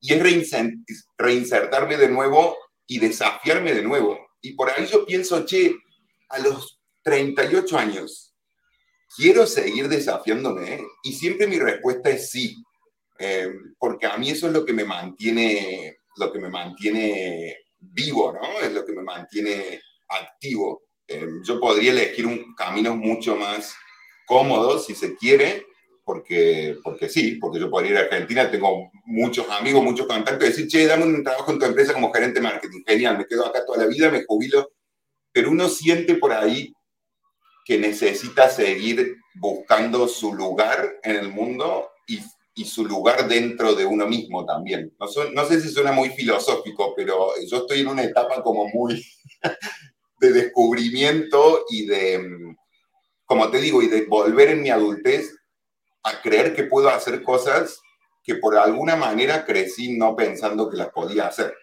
y 0.00 0.14
es 0.14 0.52
reinsertarme 1.16 1.96
de 1.96 2.08
nuevo 2.08 2.56
y 2.86 2.98
desafiarme 2.98 3.72
de 3.72 3.82
nuevo. 3.82 4.18
Y 4.40 4.54
por 4.54 4.70
ahí 4.70 4.86
yo 4.86 5.06
pienso, 5.06 5.44
che, 5.46 5.76
a 6.28 6.38
los 6.40 6.80
38 7.02 7.78
años, 7.78 8.34
¿quiero 9.16 9.46
seguir 9.46 9.88
desafiándome? 9.88 10.84
Y 11.04 11.12
siempre 11.12 11.46
mi 11.46 11.58
respuesta 11.58 12.10
es 12.10 12.30
sí. 12.30 12.56
Eh, 13.18 13.52
porque 13.78 14.06
a 14.06 14.16
mí 14.16 14.30
eso 14.30 14.48
es 14.48 14.52
lo 14.52 14.64
que 14.64 14.72
me 14.72 14.84
mantiene, 14.84 15.98
lo 16.16 16.32
que 16.32 16.40
me 16.40 16.48
mantiene 16.48 17.56
vivo, 17.78 18.32
¿no? 18.32 18.60
Es 18.60 18.72
lo 18.72 18.84
que 18.84 18.92
me 18.92 19.02
mantiene 19.02 19.80
activo. 20.08 20.82
Eh, 21.12 21.26
yo 21.44 21.60
podría 21.60 21.92
elegir 21.92 22.26
un 22.26 22.54
camino 22.54 22.96
mucho 22.96 23.36
más 23.36 23.74
cómodo, 24.26 24.78
si 24.78 24.94
se 24.94 25.16
quiere, 25.16 25.66
porque, 26.04 26.76
porque 26.82 27.08
sí, 27.08 27.36
porque 27.40 27.60
yo 27.60 27.70
podría 27.70 27.92
ir 27.92 27.96
a 27.98 28.00
Argentina, 28.00 28.50
tengo 28.50 28.90
muchos 29.04 29.48
amigos, 29.50 29.84
muchos 29.84 30.06
contactos, 30.06 30.48
decir, 30.48 30.66
che, 30.68 30.86
dame 30.86 31.04
un 31.04 31.22
trabajo 31.22 31.52
en 31.52 31.58
tu 31.58 31.66
empresa 31.66 31.92
como 31.92 32.12
gerente 32.12 32.40
de 32.40 32.46
marketing, 32.46 32.82
genial, 32.86 33.18
me 33.18 33.26
quedo 33.26 33.46
acá 33.46 33.64
toda 33.64 33.84
la 33.84 33.86
vida, 33.86 34.10
me 34.10 34.24
jubilo, 34.24 34.72
pero 35.32 35.50
uno 35.50 35.68
siente 35.68 36.14
por 36.16 36.32
ahí 36.32 36.72
que 37.64 37.78
necesita 37.78 38.48
seguir 38.48 39.16
buscando 39.34 40.08
su 40.08 40.34
lugar 40.34 40.98
en 41.04 41.16
el 41.16 41.28
mundo 41.28 41.90
y 42.08 42.20
y 42.54 42.64
su 42.64 42.84
lugar 42.84 43.28
dentro 43.28 43.74
de 43.74 43.86
uno 43.86 44.06
mismo 44.06 44.44
también. 44.44 44.94
No, 44.98 45.06
no, 45.32 45.46
sé 45.46 45.60
si 45.60 45.68
suena 45.68 45.92
muy 45.92 46.10
filosófico, 46.10 46.94
pero 46.94 47.30
yo 47.48 47.58
estoy 47.58 47.80
en 47.80 47.88
una 47.88 48.04
etapa 48.04 48.42
como 48.42 48.68
muy 48.68 49.04
de 50.22 50.32
descubrimiento 50.32 51.64
y 51.68 51.86
de, 51.86 52.56
como 53.24 53.50
te 53.50 53.58
digo, 53.58 53.82
y 53.82 53.88
de 53.88 54.06
volver 54.06 54.50
en 54.50 54.62
mi 54.62 54.70
adultez 54.70 55.36
a 56.02 56.20
creer 56.22 56.54
que 56.54 56.64
puedo 56.64 56.88
hacer 56.88 57.22
cosas 57.22 57.80
que 58.24 58.36
por 58.36 58.56
alguna 58.56 58.96
manera 58.96 59.44
crecí 59.44 59.96
no 59.96 60.16
pensando 60.16 60.70
que 60.70 60.76
las 60.76 60.90
podía 60.90 61.26
hacer. 61.26 61.54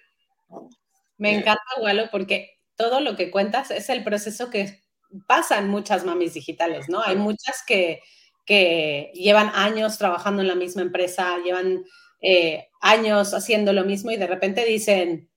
Me 1.17 1.31
eh, 1.31 1.37
encanta, 1.39 1.63
Walo, 1.81 2.09
porque 2.11 2.57
todo 2.75 2.99
lo 3.01 3.15
que 3.15 3.31
cuentas 3.31 3.71
es 3.71 3.89
el 3.89 4.03
proceso 4.03 4.49
que 4.49 4.81
pasa 5.27 5.57
en 5.57 5.69
muchas 5.69 6.05
mamis 6.05 6.33
digitales, 6.33 6.87
¿no? 6.87 7.01
Hay 7.01 7.15
muchas 7.15 7.63
que 7.65 8.01
que 8.49 9.11
llevan 9.13 9.51
años 9.53 9.99
trabajando 9.99 10.41
en 10.41 10.47
la 10.47 10.55
misma 10.55 10.81
empresa, 10.81 11.37
llevan 11.45 11.83
eh, 12.19 12.67
años 12.81 13.35
haciendo 13.35 13.73
lo 13.73 13.85
mismo 13.85 14.09
y 14.09 14.17
de 14.17 14.25
repente 14.25 14.65
dicen 14.65 15.29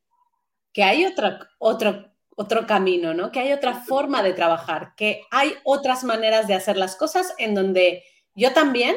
que 0.72 0.82
hay 0.82 1.04
otro, 1.04 1.38
otro, 1.58 2.11
otro 2.36 2.66
camino, 2.66 3.14
¿no? 3.14 3.30
Que 3.30 3.40
hay 3.40 3.52
otra 3.52 3.74
forma 3.74 4.22
de 4.22 4.32
trabajar, 4.32 4.94
que 4.96 5.22
hay 5.30 5.54
otras 5.64 6.04
maneras 6.04 6.46
de 6.46 6.54
hacer 6.54 6.76
las 6.76 6.96
cosas 6.96 7.34
en 7.38 7.54
donde 7.54 8.04
yo 8.34 8.52
también 8.52 8.96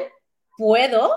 puedo, 0.56 1.10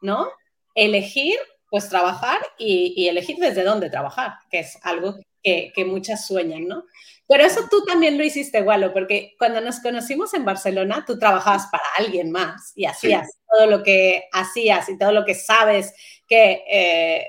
¿no? 0.00 0.28
Elegir, 0.74 1.36
pues 1.70 1.88
trabajar 1.88 2.40
y, 2.58 3.08
elegir 3.08 3.36
desde 3.38 3.64
dónde 3.64 3.90
trabajar, 3.90 4.34
que 4.50 4.60
es 4.60 4.78
algo 4.82 5.16
que, 5.42 5.72
que 5.74 5.84
muchas 5.84 6.26
sueñan, 6.26 6.66
¿no? 6.66 6.84
Pero 7.28 7.44
eso 7.44 7.62
tú 7.68 7.84
también 7.84 8.16
lo 8.18 8.24
hiciste, 8.24 8.62
Gualo, 8.62 8.92
porque 8.92 9.34
cuando 9.38 9.60
nos 9.60 9.80
conocimos 9.80 10.32
en 10.34 10.44
Barcelona, 10.44 11.04
tú 11.04 11.18
trabajabas 11.18 11.66
para 11.66 11.82
alguien 11.98 12.30
más 12.30 12.72
y 12.76 12.84
hacías 12.84 13.28
todo 13.50 13.66
lo 13.66 13.82
que 13.82 14.24
hacías 14.32 14.88
y 14.88 14.96
todo 14.96 15.10
lo 15.10 15.24
que 15.24 15.34
sabes 15.34 15.92
que, 16.28 16.62
eh, 16.70 17.26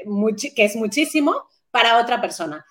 que 0.55 0.65
es 0.65 0.75
muchísimo 0.75 1.47
para 1.71 1.97
otra 1.97 2.21
persona. 2.21 2.63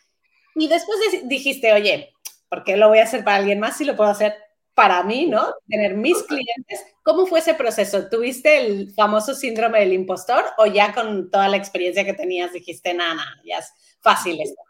Y 0.56 0.68
después 0.68 0.98
dijiste, 1.24 1.72
oye, 1.72 2.12
¿por 2.48 2.64
qué 2.64 2.76
lo 2.76 2.88
voy 2.88 2.98
a 2.98 3.04
hacer 3.04 3.22
para 3.22 3.36
alguien 3.36 3.60
más 3.60 3.76
si 3.76 3.84
lo 3.84 3.94
puedo 3.94 4.10
hacer 4.10 4.34
para 4.76 5.02
mí, 5.02 5.26
¿no? 5.26 5.54
Tener 5.66 5.94
mis 5.94 6.22
clientes. 6.24 6.84
¿Cómo 7.02 7.26
fue 7.26 7.38
ese 7.38 7.54
proceso? 7.54 8.10
¿Tuviste 8.10 8.58
el 8.58 8.92
famoso 8.94 9.34
síndrome 9.34 9.80
del 9.80 9.94
impostor 9.94 10.44
o 10.58 10.66
ya 10.66 10.92
con 10.92 11.30
toda 11.30 11.48
la 11.48 11.56
experiencia 11.56 12.04
que 12.04 12.12
tenías 12.12 12.52
dijiste, 12.52 12.92
nada, 12.92 13.24
ya 13.42 13.58
es 13.58 13.72
fácil 14.02 14.38
esto? 14.38 14.60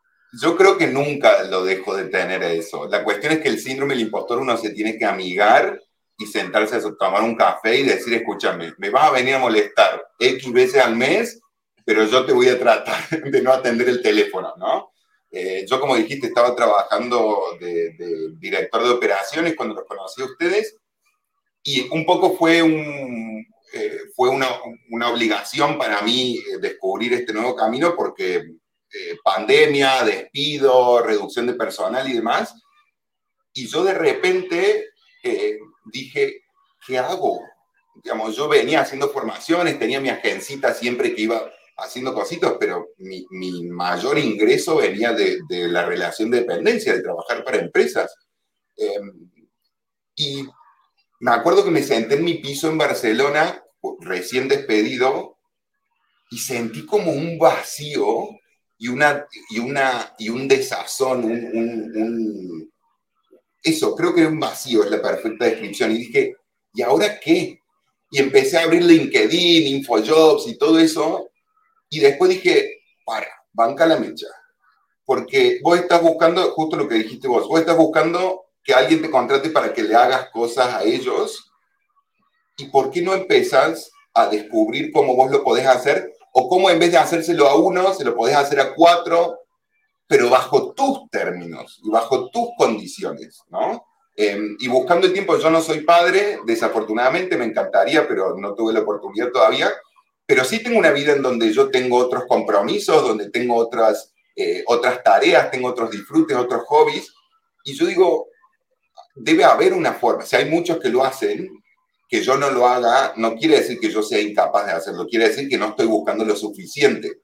Yo 0.40 0.56
creo 0.56 0.78
que 0.78 0.86
nunca 0.86 1.42
lo 1.44 1.64
dejo 1.64 1.96
de 1.96 2.04
tener 2.04 2.44
eso. 2.44 2.86
La 2.88 3.02
cuestión 3.02 3.32
es 3.32 3.40
que 3.40 3.48
el 3.48 3.58
síndrome 3.58 3.94
del 3.94 4.04
impostor 4.04 4.38
uno 4.38 4.56
se 4.56 4.70
tiene 4.70 4.96
que 4.96 5.04
amigar 5.04 5.82
y 6.16 6.26
sentarse 6.26 6.76
a 6.76 6.96
tomar 6.96 7.22
un 7.24 7.34
café 7.34 7.76
y 7.76 7.82
decir, 7.82 8.14
escúchame, 8.14 8.74
me 8.78 8.90
vas 8.90 9.08
a 9.08 9.12
venir 9.12 9.34
a 9.34 9.40
molestar 9.40 10.06
X 10.20 10.52
veces 10.52 10.84
al 10.84 10.94
mes, 10.94 11.40
pero 11.84 12.04
yo 12.04 12.24
te 12.24 12.32
voy 12.32 12.48
a 12.48 12.58
tratar 12.58 13.08
de 13.24 13.42
no 13.42 13.52
atender 13.52 13.88
el 13.88 14.00
teléfono, 14.00 14.54
¿no? 14.56 14.92
Eh, 15.30 15.66
yo, 15.68 15.80
como 15.80 15.96
dijiste, 15.96 16.28
estaba 16.28 16.54
trabajando 16.54 17.58
de, 17.60 17.94
director 18.38 18.82
de 18.82 18.90
operaciones 18.90 19.56
cuando 19.56 19.74
los 19.74 19.84
conocí 19.84 20.22
a 20.22 20.26
ustedes 20.26 20.76
y 21.62 21.88
un 21.90 22.06
poco 22.06 22.36
fue, 22.36 22.60
eh, 22.60 23.98
fue 24.14 24.28
una, 24.30 24.48
obligación 25.10 25.78
para 25.78 26.00
mí 26.02 26.36
eh, 26.38 26.58
descubrir 26.60 27.12
este 27.12 27.32
nuevo 27.32 27.56
camino 27.56 27.94
porque 27.96 28.44
pandemia, 29.22 30.04
despido, 30.04 31.02
reducción 31.02 31.46
de 31.46 31.52
personal 31.54 32.08
y 32.08 32.14
demás. 32.14 32.54
Y 33.52 33.66
yo 33.66 33.84
de 33.84 33.92
repente 33.92 34.90
dije, 35.92 36.44
¿qué 36.86 36.96
hago? 36.96 37.40
Digamos, 38.02 38.34
yo 38.34 38.48
venía 38.48 38.80
haciendo 38.80 39.10
formaciones, 39.10 39.78
tenía 39.78 40.00
mi 40.00 40.08
agencita 40.08 40.72
siempre 40.72 41.14
que 41.14 41.22
iba 41.22 41.52
haciendo 41.76 42.14
cositas, 42.14 42.54
pero 42.58 42.88
mi, 42.98 43.26
mayor 43.68 44.18
ingreso 44.18 44.76
venía 44.76 45.12
de, 45.12 45.40
la 45.68 45.84
relación 45.84 46.30
de 46.30 46.40
dependencia, 46.40 46.94
de 46.94 47.02
trabajar 47.02 47.44
para 47.44 47.58
empresas. 47.58 48.14
Em, 48.76 49.30
y 50.16 50.46
me 51.20 51.30
acuerdo 51.32 51.64
que 51.64 51.70
me 51.70 51.82
senté 51.82 52.14
en 52.14 52.24
mi 52.24 52.34
piso 52.34 52.68
en 52.68 52.78
Barcelona, 52.78 53.62
recién 54.00 54.48
despedido, 54.48 55.38
y 56.30 56.38
sentí 56.38 56.84
como 56.86 57.12
un 57.12 57.38
vacío 57.38 58.30
y, 58.78 58.88
una, 58.88 59.26
y, 59.50 59.58
una, 59.58 60.14
y 60.18 60.28
un 60.28 60.48
desazón, 60.48 61.24
un, 61.24 62.70
eso, 63.66 63.96
creo 63.96 64.14
que 64.14 64.24
un 64.24 64.38
vacío 64.38 64.84
es 64.84 64.90
la 64.90 65.02
perfecta 65.02 65.44
descripción. 65.44 65.90
Y 65.90 65.98
dije, 65.98 66.36
¿y 66.72 66.82
ahora 66.82 67.18
qué? 67.18 67.60
Y 68.12 68.18
empecé 68.18 68.58
a 68.58 68.62
abrir 68.62 68.84
LinkedIn, 68.84 69.66
InfoJobs 69.66 70.46
y 70.46 70.56
todo 70.56 70.78
eso. 70.78 71.30
Y 71.96 72.00
después 72.00 72.28
dije, 72.28 72.82
para, 73.06 73.26
banca 73.54 73.86
la 73.86 73.96
mecha. 73.96 74.26
Porque 75.06 75.60
vos 75.62 75.78
estás 75.78 76.02
buscando, 76.02 76.50
justo 76.50 76.76
lo 76.76 76.86
que 76.86 76.96
dijiste 76.96 77.26
vos, 77.26 77.48
vos 77.48 77.58
estás 77.58 77.74
buscando 77.74 78.48
que 78.62 78.74
alguien 78.74 79.00
te 79.00 79.10
contrate 79.10 79.48
para 79.48 79.72
que 79.72 79.82
le 79.82 79.94
hagas 79.94 80.28
cosas 80.28 80.74
a 80.74 80.84
ellos. 80.84 81.50
¿Y 82.58 82.66
por 82.66 82.90
qué 82.90 83.00
no 83.00 83.14
empezás 83.14 83.90
a 84.12 84.26
descubrir 84.26 84.92
cómo 84.92 85.16
vos 85.16 85.30
lo 85.30 85.42
podés 85.42 85.66
hacer 85.66 86.12
o 86.34 86.50
cómo 86.50 86.68
en 86.68 86.78
vez 86.78 86.92
de 86.92 86.98
hacérselo 86.98 87.48
a 87.48 87.54
uno, 87.54 87.94
se 87.94 88.04
lo 88.04 88.14
podés 88.14 88.36
hacer 88.36 88.60
a 88.60 88.74
cuatro, 88.74 89.38
pero 90.06 90.28
bajo 90.28 90.74
tus 90.74 91.08
términos 91.08 91.80
y 91.82 91.88
bajo 91.88 92.28
tus 92.28 92.48
condiciones, 92.58 93.40
¿no? 93.48 93.86
Em, 94.14 94.54
y 94.58 94.68
buscando 94.68 95.06
el 95.06 95.14
tiempo, 95.14 95.38
yo 95.38 95.48
no 95.48 95.62
soy 95.62 95.80
padre, 95.80 96.40
desafortunadamente 96.44 97.38
me 97.38 97.46
encantaría, 97.46 98.06
pero 98.06 98.36
no 98.36 98.54
tuve 98.54 98.74
la 98.74 98.80
oportunidad 98.80 99.30
todavía, 99.30 99.72
pero 100.26 100.44
sí 100.44 100.62
tengo 100.62 100.78
una 100.78 100.90
vida 100.90 101.12
en 101.12 101.22
donde 101.22 101.52
yo 101.52 101.70
tengo 101.70 101.98
otros 101.98 102.24
compromisos, 102.26 103.02
donde 103.02 103.30
tengo 103.30 103.56
otras, 103.56 104.12
eh, 104.34 104.64
otras 104.66 105.02
tareas, 105.02 105.50
tengo 105.50 105.68
otros 105.68 105.90
disfrutes, 105.90 106.36
otros 106.36 106.62
hobbies, 106.66 107.12
y 107.64 107.74
yo 107.74 107.86
digo, 107.86 108.28
debe 109.14 109.44
haber 109.44 109.72
una 109.72 109.92
forma, 109.92 110.24
si 110.24 110.36
hay 110.36 110.50
muchos 110.50 110.78
que 110.78 110.88
lo 110.88 111.04
hacen, 111.04 111.48
que 112.08 112.22
yo 112.22 112.36
no 112.36 112.50
lo 112.50 112.66
haga 112.66 113.14
no 113.16 113.34
quiere 113.34 113.58
decir 113.58 113.80
que 113.80 113.90
yo 113.90 114.02
sea 114.02 114.20
incapaz 114.20 114.66
de 114.66 114.72
hacerlo, 114.72 115.06
quiere 115.06 115.28
decir 115.28 115.48
que 115.48 115.58
no 115.58 115.68
estoy 115.68 115.86
buscando 115.86 116.24
lo 116.24 116.36
suficiente. 116.36 117.20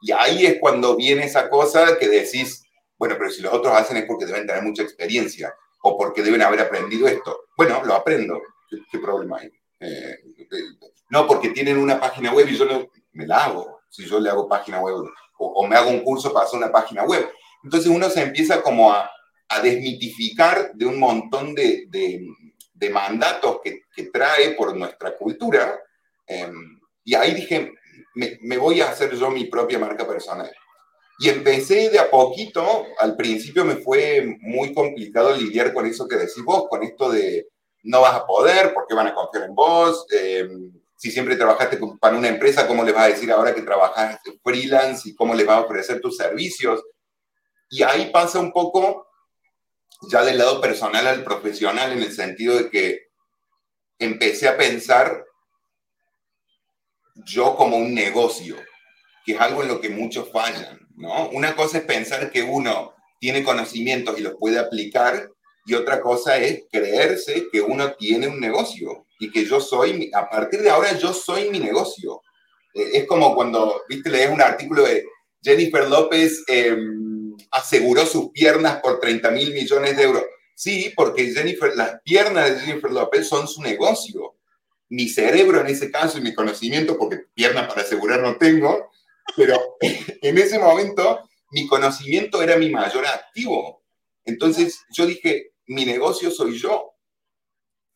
Y 0.00 0.10
ahí 0.12 0.46
es 0.46 0.58
cuando 0.58 0.96
viene 0.96 1.24
esa 1.24 1.48
cosa 1.48 1.98
que 1.98 2.08
decís, 2.08 2.64
bueno, 2.98 3.14
pero 3.18 3.30
si 3.30 3.42
los 3.42 3.52
otros 3.52 3.74
hacen 3.74 3.98
es 3.98 4.04
porque 4.04 4.26
deben 4.26 4.46
tener 4.46 4.62
mucha 4.62 4.82
experiencia 4.82 5.54
o 5.82 5.96
porque 5.96 6.22
deben 6.22 6.42
haber 6.42 6.60
aprendido 6.60 7.06
esto. 7.06 7.44
Bueno, 7.56 7.82
lo 7.84 7.94
aprendo. 7.94 8.40
¿Qué, 8.90 8.98
problema 8.98 9.38
hay? 9.38 9.50
No, 11.10 11.26
porque 11.26 11.50
tienen 11.50 11.78
una 11.78 12.00
página 12.00 12.32
web 12.32 12.48
y 12.48 12.56
yo 12.56 12.64
no, 12.64 12.88
me 13.12 13.26
la 13.26 13.44
hago. 13.44 13.80
si 13.88 14.06
yo 14.06 14.18
le 14.18 14.30
hago 14.30 14.48
página 14.48 14.80
web 14.80 15.04
o, 15.38 15.66
me 15.66 15.76
hago 15.76 15.90
un 15.90 16.00
curso 16.00 16.32
para 16.32 16.46
hacer 16.46 16.58
una 16.58 16.72
página 16.72 17.04
web. 17.04 17.28
Entonces 17.64 17.90
uno 17.90 18.08
se 18.08 18.22
empieza 18.22 18.62
como 18.62 18.92
a, 18.92 19.10
desmitificar 19.62 20.72
de 20.72 20.86
un 20.86 20.98
montón 20.98 21.54
de, 21.54 21.86
mandatos 22.90 23.60
que, 23.62 23.82
que, 23.94 24.04
trae 24.04 24.52
por 24.52 24.74
nuestra 24.74 25.16
cultura. 25.16 25.78
Em, 26.26 26.80
y 27.04 27.14
ahí 27.14 27.34
dije, 27.34 27.70
me, 28.14 28.38
me 28.40 28.56
voy 28.56 28.80
a 28.80 28.88
hacer 28.88 29.14
yo 29.14 29.30
mi 29.30 29.44
propia 29.44 29.78
marca 29.78 30.08
personal. 30.08 30.50
Y 31.18 31.28
empecé 31.28 31.90
de 31.90 31.98
a 31.98 32.10
poquito, 32.10 32.86
al 32.98 33.14
principio 33.14 33.64
me 33.66 33.76
fue 33.76 34.36
muy 34.40 34.72
complicado 34.72 35.36
lidiar 35.36 35.74
con 35.74 35.86
eso 35.86 36.08
que 36.08 36.16
decís 36.16 36.42
vos, 36.44 36.64
con 36.68 36.82
esto 36.82 37.10
de 37.10 37.46
no 37.84 38.00
vas 38.00 38.14
a 38.14 38.26
poder, 38.26 38.72
¿por 38.72 38.86
qué 38.86 38.94
van 38.94 39.08
a 39.08 39.14
confiar 39.14 39.44
en 39.44 39.54
vos? 39.54 40.06
Em, 40.10 40.72
si 40.96 41.10
siempre 41.10 41.36
trabajaste 41.36 41.78
para 42.00 42.16
una 42.16 42.28
empresa, 42.28 42.66
¿cómo 42.68 42.84
les 42.84 42.94
vas 42.94 43.04
a 43.06 43.08
decir 43.08 43.32
ahora 43.32 43.54
que 43.54 43.62
trabajas 43.62 44.20
freelance 44.42 45.08
y 45.08 45.14
cómo 45.16 45.34
les 45.34 45.44
vas 45.44 45.58
a 45.58 45.62
ofrecer 45.62 46.00
tus 46.00 46.16
servicios? 46.16 46.80
Y 47.68 47.82
ahí 47.82 48.10
pasa 48.12 48.38
un 48.38 48.52
poco 48.52 49.08
ya 50.08 50.22
del 50.22 50.38
lado 50.38 50.60
personal 50.60 51.06
al 51.06 51.24
profesional 51.24 51.92
en 51.92 52.02
el 52.02 52.12
sentido 52.12 52.56
de 52.56 52.70
que 52.70 53.08
empecé 53.98 54.48
a 54.48 54.56
pensar 54.56 55.24
yo 57.24 57.56
como 57.56 57.76
un 57.76 57.94
negocio, 57.94 58.56
que 59.24 59.32
es 59.32 59.40
algo 59.40 59.62
en 59.62 59.68
lo 59.68 59.80
que 59.80 59.88
muchos 59.88 60.30
fallan, 60.30 60.88
¿no? 60.96 61.30
Una 61.30 61.56
cosa 61.56 61.78
es 61.78 61.84
pensar 61.84 62.30
que 62.30 62.42
uno 62.42 62.94
tiene 63.18 63.42
conocimientos 63.42 64.18
y 64.18 64.22
los 64.22 64.34
puede 64.38 64.58
aplicar 64.58 65.31
y 65.64 65.74
otra 65.74 66.00
cosa 66.00 66.38
es 66.38 66.64
creerse 66.70 67.48
que 67.52 67.60
uno 67.60 67.94
tiene 67.94 68.26
un 68.26 68.40
negocio 68.40 69.06
y 69.18 69.30
que 69.30 69.44
yo 69.44 69.60
soy, 69.60 70.10
a 70.14 70.28
partir 70.28 70.60
de 70.62 70.70
ahora 70.70 70.98
yo 70.98 71.12
soy 71.12 71.50
mi 71.50 71.60
negocio. 71.60 72.22
Eh, 72.74 72.90
es 72.94 73.06
como 73.06 73.34
cuando, 73.34 73.82
viste, 73.88 74.10
lees 74.10 74.30
un 74.30 74.42
artículo 74.42 74.82
de 74.84 75.04
Jennifer 75.42 75.88
López 75.88 76.42
em, 76.48 77.36
aseguró 77.50 78.04
sus 78.06 78.30
piernas 78.30 78.80
por 78.80 78.98
30 78.98 79.30
mil 79.30 79.52
millones 79.52 79.96
de 79.96 80.02
euros. 80.02 80.24
Sí, 80.54 80.92
porque 80.96 81.32
Jennifer, 81.32 81.74
las 81.76 82.00
piernas 82.02 82.50
de 82.50 82.60
Jennifer 82.60 82.90
López 82.90 83.28
son 83.28 83.46
su 83.46 83.62
negocio. 83.62 84.36
Mi 84.88 85.08
cerebro 85.08 85.60
en 85.60 85.68
ese 85.68 85.90
caso 85.90 86.18
y 86.18 86.22
mi 86.22 86.34
conocimiento, 86.34 86.98
porque 86.98 87.24
piernas 87.34 87.68
para 87.68 87.82
asegurar 87.82 88.20
no 88.20 88.36
tengo, 88.36 88.90
pero 89.36 89.56
en 89.80 90.38
ese 90.38 90.58
momento 90.58 91.20
mi 91.52 91.66
conocimiento 91.66 92.42
era 92.42 92.56
mi 92.56 92.70
mayor 92.70 93.06
activo. 93.06 93.82
Entonces 94.24 94.80
yo 94.90 95.06
dije, 95.06 95.51
mi 95.72 95.84
negocio 95.84 96.30
soy 96.30 96.58
yo. 96.58 96.94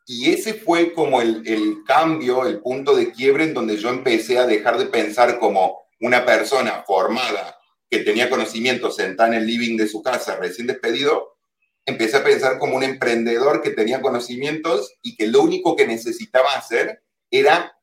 Y 0.07 0.31
ese 0.31 0.55
fue 0.55 0.93
como 0.93 1.21
el, 1.21 1.43
el, 1.47 1.83
cambio, 1.85 2.47
el 2.47 2.61
punto 2.61 2.95
de 2.95 3.11
quiebre 3.13 3.45
en 3.45 3.55
donde 3.55 3.77
yo 3.77 3.89
empecé 3.89 4.39
a 4.39 4.47
dejar 4.47 4.79
de 4.79 4.87
pensar 4.87 5.39
como 5.39 5.87
una 6.01 6.25
persona 6.25 6.85
formada 6.87 7.59
que 7.91 8.01
tenía 8.01 8.31
conocimiento 8.31 8.91
sentada 8.91 9.31
en 9.31 9.35
el 9.35 9.47
living 9.47 9.77
de 9.77 9.89
su 9.89 10.03
casa 10.03 10.37
recién 10.37 10.67
despedido, 10.67 11.37
empecé 11.85 12.17
a 12.17 12.25
pensar 12.25 12.59
como 12.59 12.77
un 12.77 12.83
emprendedor 12.83 13.63
que 13.63 13.71
tenía 13.71 14.03
conocimientos 14.03 14.95
y 15.03 15.17
que 15.17 15.29
lo 15.29 15.43
único 15.43 15.77
que 15.77 15.87
necesitaba 15.87 16.53
hacer 16.55 17.03
era 17.31 17.79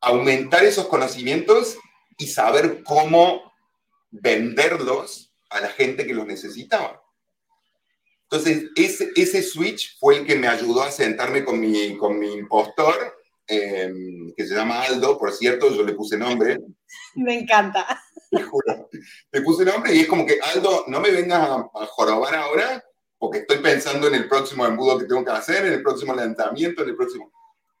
aumentar 0.00 0.64
esos 0.64 0.86
conocimientos 0.88 1.78
y 2.18 2.26
saber 2.26 2.82
cómo 2.82 3.52
venderlos 4.10 5.32
a 5.48 5.60
la 5.60 5.68
gente 5.68 6.06
que 6.06 6.14
los 6.14 6.26
necesitaba. 6.26 7.01
Entonces, 8.32 8.70
ese, 8.76 9.10
ese 9.14 9.42
switch 9.42 9.98
fue 9.98 10.16
el 10.16 10.26
que 10.26 10.36
me 10.36 10.48
ayudó 10.48 10.82
a 10.82 10.90
sentarme 10.90 11.44
con 11.44 11.60
mi, 11.60 11.98
con 11.98 12.18
mi 12.18 12.32
impostor, 12.32 12.94
em, 13.46 14.32
que 14.34 14.46
se 14.46 14.54
llama 14.54 14.80
Aldo, 14.80 15.18
por 15.18 15.32
cierto, 15.32 15.70
yo 15.70 15.84
le 15.84 15.92
puse 15.92 16.16
nombre. 16.16 16.58
Me 17.14 17.40
encanta. 17.40 18.02
Le 18.30 19.42
puse 19.42 19.66
nombre 19.66 19.94
y 19.94 20.00
es 20.00 20.06
como 20.06 20.24
que, 20.24 20.38
Aldo, 20.40 20.84
no 20.88 21.00
me 21.00 21.10
vengas 21.10 21.46
a, 21.46 21.56
a, 21.56 21.86
jorobar 21.86 22.34
ahora, 22.34 22.82
porque 23.18 23.40
estoy 23.40 23.58
pensando 23.58 24.08
en 24.08 24.14
el 24.14 24.26
próximo 24.26 24.64
embudo 24.64 24.98
que 24.98 25.04
tengo 25.04 25.22
que 25.22 25.32
hacer, 25.32 25.66
en 25.66 25.74
el 25.74 25.82
próximo 25.82 26.14
lanzamiento, 26.14 26.82
en 26.82 26.88
el 26.88 26.96
próximo... 26.96 27.30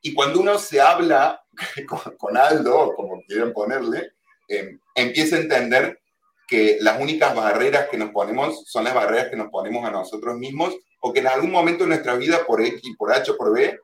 Y 0.02 0.12
cuando 0.12 0.40
uno 0.40 0.58
se 0.58 0.82
habla 0.82 1.42
con, 1.88 2.16
con 2.18 2.36
Aldo, 2.36 2.92
como 2.94 3.22
quieran 3.26 3.54
ponerle, 3.54 4.12
eh, 4.48 4.76
empieza 4.94 5.36
a 5.36 5.40
entender 5.40 6.01
que 6.46 6.78
las 6.80 7.00
únicas 7.00 7.34
barreras 7.34 7.88
que 7.88 7.96
nos 7.96 8.10
ponemos 8.10 8.64
son 8.66 8.84
las 8.84 8.94
barreras 8.94 9.28
que 9.28 9.36
nos 9.36 9.48
ponemos 9.48 9.84
a 9.84 9.90
nosotros 9.90 10.36
mismos 10.36 10.76
o 11.00 11.12
que 11.12 11.20
en 11.20 11.28
algún 11.28 11.50
momento 11.50 11.84
de 11.84 11.88
nuestra 11.88 12.14
vida, 12.14 12.44
por 12.46 12.60
X, 12.60 12.80
por 12.96 13.12
H 13.12 13.34
por 13.34 13.52
B, 13.52 13.78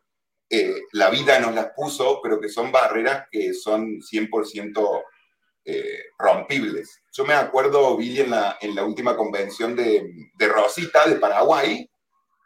eh, 0.50 0.82
la 0.92 1.10
vida 1.10 1.38
nos 1.40 1.54
las 1.54 1.70
puso, 1.76 2.20
pero 2.22 2.40
que 2.40 2.48
son 2.48 2.72
barreras 2.72 3.26
que 3.30 3.52
son 3.52 4.00
100% 4.00 5.02
eh, 5.64 6.04
rompibles. 6.18 7.02
Yo 7.12 7.24
me 7.24 7.34
acuerdo, 7.34 7.96
Billy, 7.96 8.20
en 8.20 8.30
la, 8.30 8.56
en 8.60 8.74
la 8.74 8.84
última 8.84 9.16
convención 9.16 9.76
de, 9.76 10.10
de 10.34 10.48
Rosita, 10.48 11.06
de 11.06 11.16
Paraguay, 11.16 11.88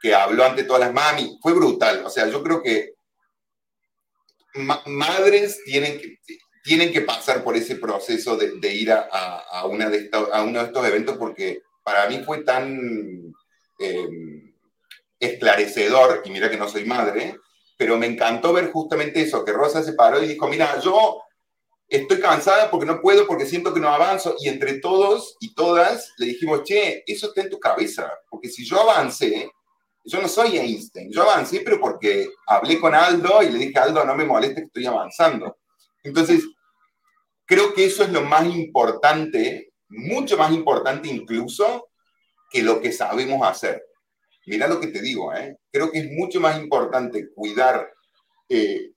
que 0.01 0.15
habló 0.15 0.45
ante 0.45 0.65
todas 0.65 0.81
las 0.81 0.93
mami, 0.93 1.39
fue 1.41 1.53
brutal. 1.53 2.05
O 2.05 2.11
sea, 2.11 2.27
yo 2.27 2.43
creo 2.43 2.61
que 2.63 2.95
madres 4.87 5.63
tienen 5.65 5.99
que, 5.99 6.19
tienen 6.63 6.93
que 6.93 7.01
pasar 7.03 7.43
por 7.43 7.57
ese 7.57 7.77
proceso 7.77 8.37
de, 8.37 8.75
ir 8.75 8.93
a, 8.93 9.01
a, 9.01 9.67
una 9.67 9.91
de 9.91 10.09
a 10.13 10.43
uno 10.43 10.61
de 10.61 10.67
estos 10.67 10.87
eventos 10.87 11.17
porque 11.17 11.63
para 11.83 12.09
mí 12.09 12.23
fue 12.25 12.45
tan 12.45 13.35
em, 13.79 14.55
esclarecedor, 15.19 16.23
y 16.25 16.31
mira 16.31 16.51
que 16.51 16.57
no 16.57 16.69
soy 16.69 16.85
madre, 16.85 17.37
pero 17.77 17.99
me 17.99 18.07
encantó 18.07 18.53
ver 18.53 18.71
justamente 18.71 19.23
eso, 19.23 19.45
que 19.45 19.53
Rosa 19.53 19.83
se 19.83 19.95
paró 19.95 20.23
y 20.23 20.29
dijo, 20.29 20.47
mira, 20.49 20.79
yo 20.81 21.23
estoy 21.89 22.21
cansada 22.21 22.71
porque 22.71 22.87
no 22.87 23.01
puedo, 23.01 23.27
porque 23.27 23.47
siento 23.47 23.75
que 23.75 23.81
no 23.81 23.89
avanzo, 23.89 24.37
y 24.41 24.49
entre 24.49 24.75
todos 24.75 25.37
y 25.41 25.55
todas 25.55 26.13
le 26.19 26.27
dijimos, 26.27 26.63
che, 26.65 27.03
eso 27.07 27.29
está 27.29 27.43
en 27.43 27.51
tu 27.51 27.59
cabeza, 27.59 28.13
porque 28.31 28.49
si 28.49 28.65
yo 28.65 28.81
avancé, 28.81 29.51
yo 30.05 30.21
no 30.21 30.29
soy 30.29 30.59
Einstein, 30.59 31.11
yo 31.13 31.23
avancé, 31.23 31.61
pero 31.61 31.81
porque 31.81 32.29
hablé 32.47 32.81
con 32.81 32.95
Aldo 32.95 33.43
y 33.43 33.51
le 33.51 33.59
dije, 33.59 33.79
Aldo, 33.79 34.05
no 34.05 34.17
me 34.17 34.25
moleste 34.25 34.63
que 34.63 34.67
estoy 34.67 34.87
avanzando. 34.87 35.59
Entonces, 36.03 36.45
creo 37.47 37.75
que 37.75 37.85
eso 37.85 38.03
es 38.03 38.11
lo 38.11 38.23
más 38.23 38.47
importante, 38.47 39.73
mucho 39.89 40.37
más 40.37 40.53
importante 40.53 41.09
incluso 41.09 41.89
que 42.51 42.63
lo 42.63 42.81
que 42.81 42.93
sabemos 42.93 43.47
hacer. 43.47 43.83
Mira 44.47 44.67
lo 44.67 44.81
que 44.81 44.89
te 44.89 45.01
digo, 45.01 45.35
¿eh? 45.35 45.57
creo 45.71 45.91
que 45.91 46.01
es 46.01 46.11
mucho 46.11 46.41
más 46.41 46.59
importante 46.59 47.33
cuidar 47.33 47.93
eh, 48.49 48.91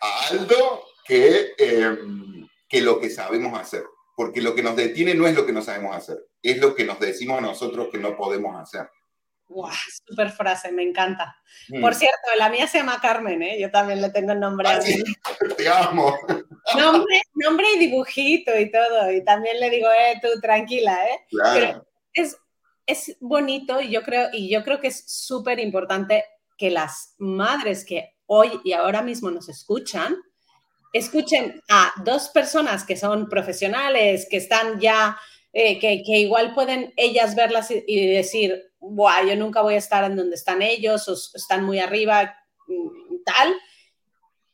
a 0.00 0.28
Aldo 0.28 0.84
que, 1.04 1.52
em, 1.58 2.46
que 2.68 2.80
lo 2.80 3.00
que 3.00 3.10
sabemos 3.10 3.58
hacer. 3.58 3.84
Porque 4.16 4.40
lo 4.40 4.54
que 4.54 4.62
nos 4.62 4.76
detiene 4.76 5.14
no 5.14 5.26
es 5.26 5.34
lo 5.34 5.44
que 5.44 5.52
no 5.52 5.60
sabemos 5.60 5.94
hacer, 5.94 6.18
es 6.42 6.58
lo 6.58 6.74
que 6.74 6.86
nos 6.86 6.98
decimos 6.98 7.38
a 7.38 7.42
nosotros 7.42 7.88
que 7.92 7.98
no 7.98 8.16
podemos 8.16 8.58
hacer. 8.58 8.88
Super 10.06 10.30
frase, 10.30 10.72
me 10.72 10.82
encanta. 10.82 11.36
Mm. 11.68 11.80
Por 11.80 11.94
cierto, 11.94 12.16
la 12.38 12.48
mía 12.48 12.66
se 12.66 12.78
llama 12.78 13.00
Carmen, 13.00 13.42
¿eh? 13.42 13.60
Yo 13.60 13.70
también 13.70 14.00
le 14.00 14.10
tengo 14.10 14.32
el 14.32 14.40
nombre 14.40 14.68
a 14.68 14.78
mí. 14.78 15.02
Te 15.56 15.68
amo. 15.68 16.16
Nombre, 16.76 17.22
nombre 17.34 17.66
y 17.74 17.78
dibujito 17.78 18.58
y 18.58 18.70
todo. 18.70 19.10
Y 19.12 19.24
también 19.24 19.60
le 19.60 19.70
digo, 19.70 19.88
eh, 19.88 20.18
tú 20.20 20.40
tranquila, 20.40 20.98
¿eh? 21.06 21.26
Claro. 21.30 21.86
es, 22.12 22.36
es 22.86 23.16
bonito 23.20 23.80
y 23.80 23.90
yo 23.90 24.02
creo, 24.02 24.28
y 24.32 24.50
yo 24.50 24.64
creo 24.64 24.80
que 24.80 24.88
es 24.88 25.04
súper 25.06 25.58
importante 25.60 26.24
que 26.56 26.70
las 26.70 27.14
madres 27.18 27.84
que 27.84 28.14
hoy 28.26 28.60
y 28.64 28.72
ahora 28.72 29.02
mismo 29.02 29.30
nos 29.30 29.48
escuchan, 29.48 30.16
escuchen 30.92 31.62
a 31.68 31.92
dos 32.04 32.30
personas 32.30 32.84
que 32.84 32.96
son 32.96 33.28
profesionales, 33.28 34.26
que 34.30 34.38
están 34.38 34.80
ya, 34.80 35.18
eh, 35.58 35.78
que, 35.78 36.02
que, 36.02 36.18
igual 36.18 36.52
pueden 36.52 36.92
ellas 36.98 37.34
verlas 37.34 37.70
y, 37.70 37.82
y 37.86 38.08
decir, 38.08 38.70
Buah, 38.78 39.24
yo 39.24 39.36
nunca 39.36 39.62
voy 39.62 39.72
a 39.72 39.78
estar 39.78 40.04
en 40.04 40.14
donde 40.14 40.36
están 40.36 40.60
ellos 40.60 41.08
o 41.08 41.14
están 41.14 41.64
muy 41.64 41.78
arriba, 41.78 42.36
mm, 42.68 43.24
tal. 43.24 43.54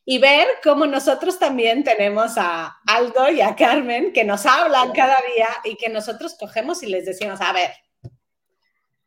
Y 0.05 0.19
ver 0.19 0.47
cómo 0.63 0.85
nosotros 0.85 1.37
también 1.37 1.83
tenemos 1.83 2.37
a 2.37 2.77
Aldo 2.87 3.29
y 3.29 3.41
a 3.41 3.53
Carmen 3.53 4.13
que 4.13 4.23
nos 4.23 4.45
hablan 4.45 4.93
cada 4.93 5.17
día 5.35 5.49
y 5.65 5.75
que 5.75 5.89
nosotros 5.89 6.37
cogemos 6.39 6.81
y 6.83 6.85
les 6.85 7.05
decimos, 7.05 7.41
a 7.41 7.51
ver, 7.51 7.71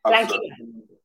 tranquila. 0.03 0.55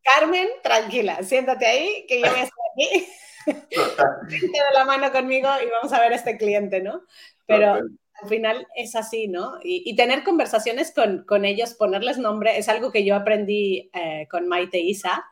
Carmen, 0.03 0.49
tranquila, 0.63 1.23
siéntate 1.23 1.65
ahí, 1.65 2.05
que 2.07 2.21
yo 2.21 2.31
voy 2.31 2.41
a 2.41 2.43
estar 2.43 2.65
aquí. 2.77 3.09
de 3.47 4.75
la 4.75 4.85
mano 4.85 5.11
conmigo 5.11 5.49
y 5.65 5.71
vamos 5.71 5.91
a 5.95 6.01
ver 6.01 6.13
a 6.13 6.17
este 6.17 6.37
cliente, 6.37 6.83
¿no? 6.83 7.03
Pero 7.47 7.81
al 8.23 8.29
final 8.29 8.67
es 8.75 8.95
así, 8.95 9.29
¿no? 9.29 9.59
Y, 9.63 9.95
tener 9.97 10.23
conversaciones 10.23 10.93
con, 10.93 11.25
con, 11.25 11.45
ellos, 11.45 11.75
ponerles 11.75 12.19
nombre, 12.19 12.57
es 12.59 12.69
algo 12.69 12.93
que 12.93 13.05
yo 13.05 13.17
aprendí 13.17 13.91
eh, 13.93 14.27
con 14.31 14.49
Maite 14.49 14.79
Isa 14.79 15.25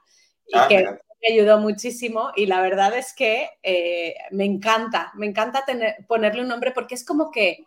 y 0.47 0.59
ah, 0.59 0.67
que 0.69 0.85
me 0.85 1.33
ayudó 1.33 1.59
muchísimo. 1.59 2.33
Y 2.35 2.47
la 2.47 2.61
verdad 2.61 2.97
es 2.97 3.15
que 3.15 3.51
eh, 3.63 4.15
me 4.33 4.45
encanta, 4.45 5.13
me 5.15 5.27
encanta 5.27 5.65
tener, 5.65 6.05
ponerle 6.09 6.43
un 6.43 6.49
nombre 6.49 6.73
porque 6.73 6.95
es 6.95 7.05
como 7.05 7.31
que 7.31 7.65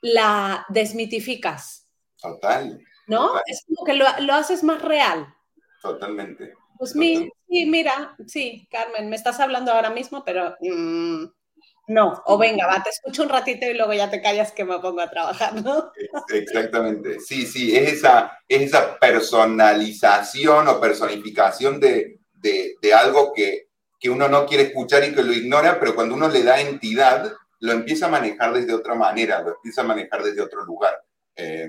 la 0.00 0.64
desmitificas. 0.68 1.88
Total. 2.20 2.82
¿No? 3.06 3.32
Es 3.46 3.64
como 3.66 3.84
que 3.84 3.94
lo, 3.94 4.04
lo, 4.20 4.34
haces 4.34 4.62
más 4.62 4.80
real. 4.80 5.34
Totalmente. 5.82 6.54
Pues 6.78 6.94
Mi, 6.94 7.28
sí, 7.48 7.66
mira, 7.66 8.16
sí, 8.26 8.66
Carmen, 8.70 9.10
me 9.10 9.16
estás 9.16 9.40
hablando 9.40 9.72
ahora 9.72 9.90
mismo, 9.90 10.24
pero... 10.24 10.56
Mmm, 10.60 11.26
No, 11.90 12.22
o 12.26 12.38
venga, 12.38 12.68
va, 12.68 12.80
te 12.84 12.90
escucho 12.90 13.24
un 13.24 13.30
ratito 13.30 13.66
y 13.66 13.74
luego 13.74 13.92
ya 13.92 14.08
te 14.08 14.22
callas 14.22 14.52
que 14.52 14.64
me 14.64 14.78
pongo 14.78 15.00
a 15.00 15.10
trabajar, 15.10 15.60
¿no? 15.60 15.90
Exactamente, 16.32 17.18
sí, 17.18 17.44
sí, 17.44 17.76
es 17.76 17.94
esa, 17.94 18.38
esa 18.46 18.96
personalización 18.96 20.68
o 20.68 20.80
personificación 20.80 21.80
de, 21.80 22.20
de, 22.32 22.94
algo 22.94 23.32
que, 23.34 23.70
que 23.98 24.08
uno 24.08 24.28
no 24.28 24.46
quiere 24.46 24.68
escuchar 24.68 25.02
y 25.02 25.12
que 25.12 25.24
lo 25.24 25.32
ignora, 25.32 25.80
pero 25.80 25.96
cuando 25.96 26.14
uno 26.14 26.28
le 26.28 26.44
da 26.44 26.60
entidad, 26.60 27.32
lo 27.58 27.72
empieza 27.72 28.06
a 28.06 28.10
manejar 28.10 28.52
desde 28.52 28.72
otra 28.72 28.94
manera, 28.94 29.42
lo 29.42 29.56
empieza 29.56 29.80
a 29.80 29.84
manejar 29.84 30.22
desde 30.22 30.42
otro 30.42 30.64
lugar, 30.64 30.94
eh, 31.34 31.68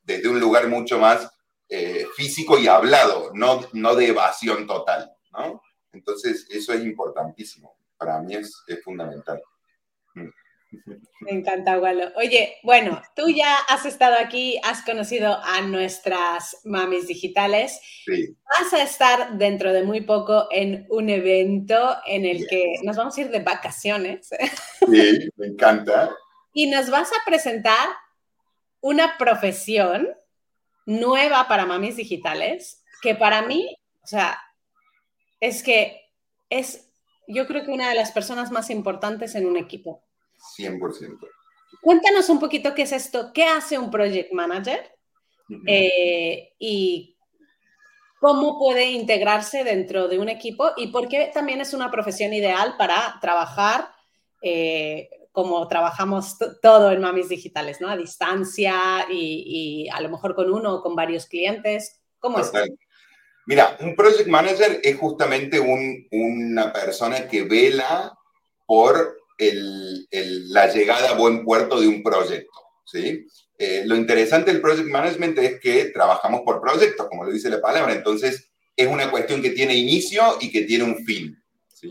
desde 0.00 0.28
un 0.28 0.38
lugar 0.38 0.68
mucho 0.68 1.00
más 1.00 1.28
eh, 1.68 2.06
físico 2.14 2.56
y 2.56 2.68
hablado, 2.68 3.32
no, 3.34 3.68
no 3.72 3.96
de 3.96 4.06
evasión 4.06 4.64
total, 4.64 5.10
¿no? 5.32 5.60
Entonces, 5.90 6.46
eso 6.50 6.72
es 6.72 6.84
importantísimo, 6.84 7.76
para 7.96 8.20
mí 8.20 8.36
es, 8.36 8.62
es 8.68 8.80
fundamental. 8.84 9.42
Me 11.20 11.32
encanta, 11.32 11.78
Walo. 11.78 12.12
Oye, 12.16 12.56
bueno, 12.62 13.02
tú 13.14 13.28
ya 13.28 13.56
has 13.68 13.86
estado 13.86 14.16
aquí, 14.18 14.60
has 14.62 14.82
conocido 14.82 15.38
a 15.42 15.62
nuestras 15.62 16.58
mamis 16.64 17.06
digitales. 17.06 17.80
Sí. 18.04 18.36
Vas 18.58 18.72
a 18.72 18.82
estar 18.82 19.38
dentro 19.38 19.72
de 19.72 19.82
muy 19.82 20.02
poco 20.02 20.48
en 20.50 20.86
un 20.90 21.08
evento 21.08 21.96
en 22.06 22.26
el 22.26 22.46
que 22.46 22.74
nos 22.82 22.96
vamos 22.96 23.16
a 23.16 23.20
ir 23.22 23.30
de 23.30 23.40
vacaciones. 23.40 24.28
Sí, 24.90 25.28
me 25.36 25.46
encanta. 25.46 26.14
Y 26.52 26.68
nos 26.70 26.90
vas 26.90 27.10
a 27.10 27.24
presentar 27.24 27.88
una 28.80 29.18
profesión 29.18 30.08
nueva 30.84 31.48
para 31.48 31.66
mamis 31.66 31.96
digitales 31.96 32.84
que 33.02 33.14
para 33.14 33.42
mí, 33.42 33.76
o 34.02 34.06
sea, 34.06 34.38
es 35.40 35.62
que 35.62 36.02
es, 36.50 36.88
yo 37.26 37.46
creo 37.46 37.64
que 37.64 37.72
una 37.72 37.88
de 37.88 37.94
las 37.94 38.12
personas 38.12 38.50
más 38.50 38.70
importantes 38.70 39.34
en 39.34 39.46
un 39.46 39.56
equipo. 39.56 40.04
100%. 40.56 41.28
Cuéntanos 41.82 42.28
un 42.28 42.40
poquito 42.40 42.74
qué 42.74 42.82
es 42.82 42.92
esto, 42.92 43.32
qué 43.32 43.44
hace 43.44 43.78
un 43.78 43.90
project 43.90 44.32
manager 44.32 44.92
eh, 45.66 46.52
y 46.58 47.16
cómo 48.20 48.58
puede 48.58 48.90
integrarse 48.90 49.62
dentro 49.62 50.08
de 50.08 50.18
un 50.18 50.28
equipo 50.28 50.70
y 50.76 50.88
por 50.88 51.08
qué 51.08 51.30
también 51.32 51.60
es 51.60 51.74
una 51.74 51.90
profesión 51.90 52.32
ideal 52.32 52.74
para 52.76 53.18
trabajar 53.20 53.88
eh, 54.42 55.08
como 55.32 55.68
trabajamos 55.68 56.38
todo 56.62 56.90
en 56.90 57.02
Mamis 57.02 57.28
Digitales, 57.28 57.80
¿no? 57.80 57.90
A 57.90 57.96
distancia 57.96 59.06
y, 59.10 59.86
a 59.92 60.00
lo 60.00 60.08
mejor 60.08 60.34
con 60.34 60.50
uno 60.50 60.76
o 60.76 60.82
con 60.82 60.96
varios 60.96 61.26
clientes. 61.26 62.00
¿Cómo 62.18 62.38
es? 62.38 62.50
Mira, 63.44 63.76
un 63.80 63.94
project 63.94 64.28
manager 64.28 64.80
es 64.82 64.96
justamente 64.96 65.60
una 65.60 66.72
persona 66.72 67.28
que 67.28 67.42
vela 67.42 68.16
por 68.64 69.18
la 69.38 70.72
llegada 70.72 71.10
a 71.10 71.14
buen 71.14 71.44
puerto 71.44 71.80
de 71.80 71.88
un 71.88 72.02
proyecto, 72.02 72.52
¿sí? 72.84 73.26
Eh, 73.58 73.84
lo 73.86 73.96
interesante 73.96 74.52
del 74.52 74.60
project 74.60 74.88
management 74.88 75.38
es 75.38 75.60
que 75.60 75.86
trabajamos 75.86 76.42
por 76.42 76.60
proyectos, 76.60 77.08
como 77.08 77.24
lo 77.24 77.32
dice 77.32 77.48
la 77.48 77.60
palabra, 77.60 77.94
entonces 77.94 78.50
es 78.76 78.86
una 78.86 79.10
cuestión 79.10 79.40
que 79.40 79.50
tiene 79.50 79.74
inicio 79.74 80.22
y 80.40 80.50
que 80.50 80.62
tiene 80.62 80.84
un 80.84 81.04
fin, 81.04 81.42
¿sí? 81.72 81.90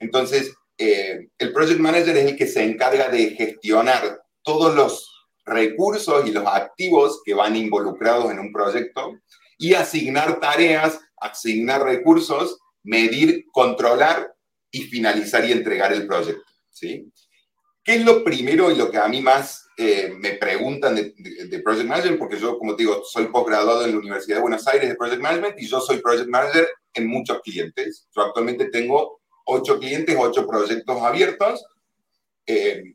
Entonces, 0.00 0.52
eh, 0.76 1.28
el 1.38 1.52
project 1.52 1.78
manager 1.78 2.16
es 2.16 2.26
el 2.26 2.36
que 2.36 2.46
se 2.46 2.64
encarga 2.64 3.08
de 3.08 3.30
gestionar 3.30 4.22
todos 4.42 4.74
los 4.74 5.10
recursos 5.44 6.26
y 6.26 6.32
los 6.32 6.46
activos 6.46 7.22
que 7.24 7.34
van 7.34 7.56
involucrados 7.56 8.30
en 8.30 8.38
un 8.38 8.52
proyecto 8.52 9.18
y 9.58 9.74
asignar 9.74 10.40
tareas, 10.40 11.00
asignar 11.16 11.82
recursos, 11.82 12.58
medir, 12.82 13.46
controlar 13.52 14.34
y 14.70 14.82
finalizar 14.82 15.44
y 15.48 15.52
entregar 15.52 15.92
el 15.92 16.06
proyecto. 16.06 16.42
¿Sí? 16.74 17.10
¿Qué 17.82 17.96
es 17.96 18.04
lo 18.04 18.24
primero 18.24 18.70
y 18.70 18.76
lo 18.76 18.90
que 18.90 18.98
a 18.98 19.08
mí 19.08 19.20
más 19.20 19.68
eh, 19.76 20.14
me 20.18 20.32
preguntan 20.32 20.96
de, 20.96 21.60
Project 21.62 21.86
Management? 21.86 22.18
Porque 22.18 22.38
yo, 22.38 22.58
como 22.58 22.74
te 22.74 22.82
digo, 22.82 23.02
soy 23.04 23.26
posgraduado 23.26 23.84
en 23.84 23.92
la 23.92 23.98
Universidad 23.98 24.36
de 24.36 24.42
Buenos 24.42 24.66
Aires 24.66 24.88
de 24.88 24.94
Project 24.94 25.20
Management 25.20 25.60
y 25.60 25.66
yo 25.66 25.80
soy 25.80 25.98
Project 25.98 26.28
Manager 26.28 26.66
en 26.94 27.06
muchos 27.06 27.40
clientes. 27.42 28.08
Yo 28.14 28.22
actualmente 28.22 28.70
tengo 28.70 29.20
ocho 29.44 29.78
clientes, 29.78 30.16
ocho 30.18 30.46
proyectos 30.46 31.02
abiertos. 31.02 31.64
Eh, 32.46 32.94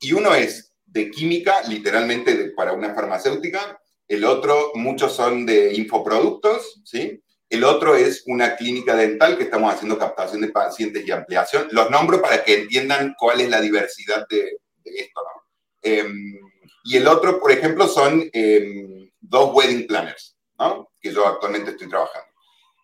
y 0.00 0.12
uno 0.12 0.34
es 0.34 0.72
de 0.86 1.10
química, 1.10 1.62
literalmente 1.68 2.52
para 2.56 2.72
una 2.72 2.94
farmacéutica. 2.94 3.80
El 4.06 4.24
otro, 4.24 4.72
muchos 4.74 5.12
son 5.12 5.44
de 5.44 5.74
infoproductos, 5.74 6.82
¿sí? 6.84 7.20
El 7.48 7.64
otro 7.64 7.94
es 7.94 8.22
una 8.26 8.56
clínica 8.56 8.96
dental 8.96 9.36
que 9.36 9.44
estamos 9.44 9.72
haciendo 9.72 9.98
captación 9.98 10.40
de 10.40 10.48
pacientes 10.48 11.06
y 11.06 11.10
ampliación. 11.10 11.68
Los 11.70 11.90
nombro 11.90 12.20
para 12.20 12.42
que 12.42 12.62
entiendan 12.62 13.14
cuál 13.18 13.40
es 13.40 13.50
la 13.50 13.60
diversidad 13.60 14.26
de, 14.28 14.58
esto. 14.84 15.20
¿no? 15.22 15.42
Em, 15.82 16.40
y 16.84 16.96
el 16.96 17.06
otro, 17.06 17.40
por 17.40 17.52
ejemplo, 17.52 17.86
son 17.86 18.28
em, 18.32 19.10
dos 19.20 19.54
wedding 19.54 19.86
planners, 19.86 20.36
¿no? 20.58 20.90
que 21.00 21.12
yo 21.12 21.26
actualmente 21.26 21.72
estoy 21.72 21.88
trabajando. 21.88 22.28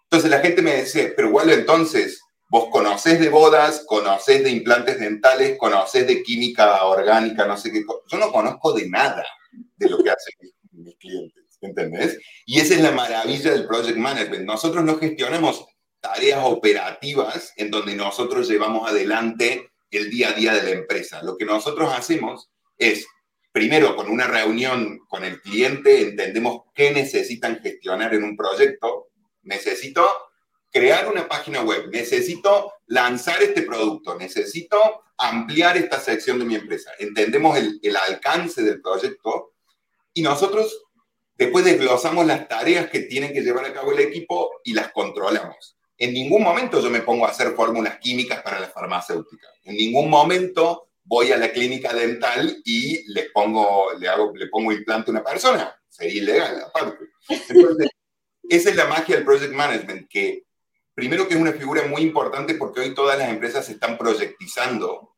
Entonces 0.05 0.31
la 0.31 0.41
gente 0.41 0.63
me 0.63 0.83
dice, 0.83 1.13
pero 1.15 1.29
igual 1.29 1.51
entonces, 1.51 2.21
vos 2.49 2.69
conocés 2.71 3.21
de 3.21 3.29
bodas, 3.29 3.85
conocés 3.87 4.43
de 4.43 4.51
implantes 4.51 4.99
dentales, 4.99 5.57
conocés 5.57 6.07
de 6.07 6.23
química 6.23 6.85
orgánica, 6.85 7.47
no 7.47 7.57
sé 7.57 7.71
qué. 7.71 7.85
Yo 8.09 8.19
no 8.19 8.33
conozco 8.33 8.73
de 8.73 8.89
nada 8.89 9.25
de 9.77 9.89
lo 9.89 10.03
que 10.03 10.11
hacen 10.11 10.35
mis 10.73 10.97
clientes. 10.97 11.40
¿Entendés? 11.61 12.19
Y 12.47 12.61
esa 12.61 12.75
es 12.75 12.81
la 12.81 12.93
maravilla 12.93 13.53
del 13.53 13.67
project 13.67 13.97
management. 13.97 14.45
Nosotros 14.45 14.85
no 14.85 14.99
gestionamos 14.99 15.67
tareas 16.01 16.41
operativas 16.45 17.53
en 17.57 17.71
donde 17.71 17.95
nosotros 17.95 18.49
llevamos 18.49 18.89
adelante 18.89 19.71
el 19.91 20.11
día 20.11 20.31
a 20.31 20.33
día 20.33 20.55
de 20.55 20.63
la 20.63 20.71
empresa. 20.71 21.23
Lo 21.23 21.37
que 21.37 21.45
nosotros 21.45 21.93
hacemos 21.93 22.51
es, 22.79 23.07
primero, 23.53 23.97
con 23.97 24.09
una 24.09 24.27
reunión 24.27 25.01
con 25.09 25.25
el 25.25 25.41
cliente, 25.43 26.03
entendemos 26.03 26.63
qué 26.75 26.91
necesitan 26.93 27.61
gestionar 27.61 28.15
en 28.15 28.25
un 28.25 28.37
proyecto. 28.37 29.09
Necesito 29.43 30.09
crear 30.71 31.09
una 31.09 31.29
página 31.29 31.63
web, 31.63 31.89
necesito 31.91 32.73
lanzar 32.87 33.43
este 33.43 33.63
producto, 33.63 34.17
necesito 34.17 35.03
ampliar 35.19 35.77
esta 35.77 36.01
sección 36.01 36.39
de 36.39 36.45
mi 36.45 36.55
empresa. 36.55 36.93
Entendemos 36.99 37.59
el, 37.59 37.79
el 37.83 37.97
alcance 37.97 38.63
del 38.63 38.81
proyecto 38.81 39.53
y 40.15 40.23
nosotros 40.23 40.83
Después 41.41 41.65
desglosamos 41.65 42.27
las 42.27 42.47
tareas 42.49 42.91
que 42.91 43.01
tienen 43.01 43.33
que 43.33 43.41
llevar 43.41 43.65
a 43.65 43.73
cabo 43.73 43.93
el 43.93 44.01
equipo 44.01 44.61
y 44.63 44.75
las 44.75 44.93
controlamos. 44.93 45.75
En 45.97 46.13
ningún 46.13 46.43
momento 46.43 46.83
yo 46.83 46.91
me 46.91 47.01
pongo 47.01 47.25
a 47.25 47.31
hacer 47.31 47.55
fórmulas 47.55 47.99
químicas 47.99 48.43
para 48.43 48.61
la 48.61 48.69
farmacéutica. 48.69 49.49
En 49.65 49.75
ningún 49.75 50.11
momento 50.11 50.91
voy 51.03 51.33
a 51.33 51.39
la 51.39 51.51
clínica 51.51 51.95
dental 51.95 52.61
y 52.63 53.11
le 53.11 53.31
pongo, 53.31 53.87
le 53.99 54.07
hago, 54.07 54.37
le 54.37 54.49
pongo 54.49 54.71
implante 54.71 55.11
a 55.11 55.13
una 55.13 55.25
persona. 55.25 55.75
Sería 55.89 56.21
ilegal, 56.21 56.61
aparte. 56.61 57.07
Entonces, 57.49 57.89
esa 58.43 58.69
es 58.69 58.77
la 58.77 58.89
magia 58.89 59.17
del 59.17 59.25
project 59.25 59.55
management, 59.55 60.11
que 60.11 60.45
primero 60.95 61.27
que 61.27 61.37
es 61.37 61.41
una 61.41 61.55
figura 61.55 61.87
muy 61.87 62.03
importante 62.03 62.53
porque 62.53 62.81
hoy 62.81 62.95
todas 62.95 63.19
las 63.19 63.31
empresas 63.31 63.65
se 63.65 63.73
están 63.73 63.97
proyectizando. 63.97 65.15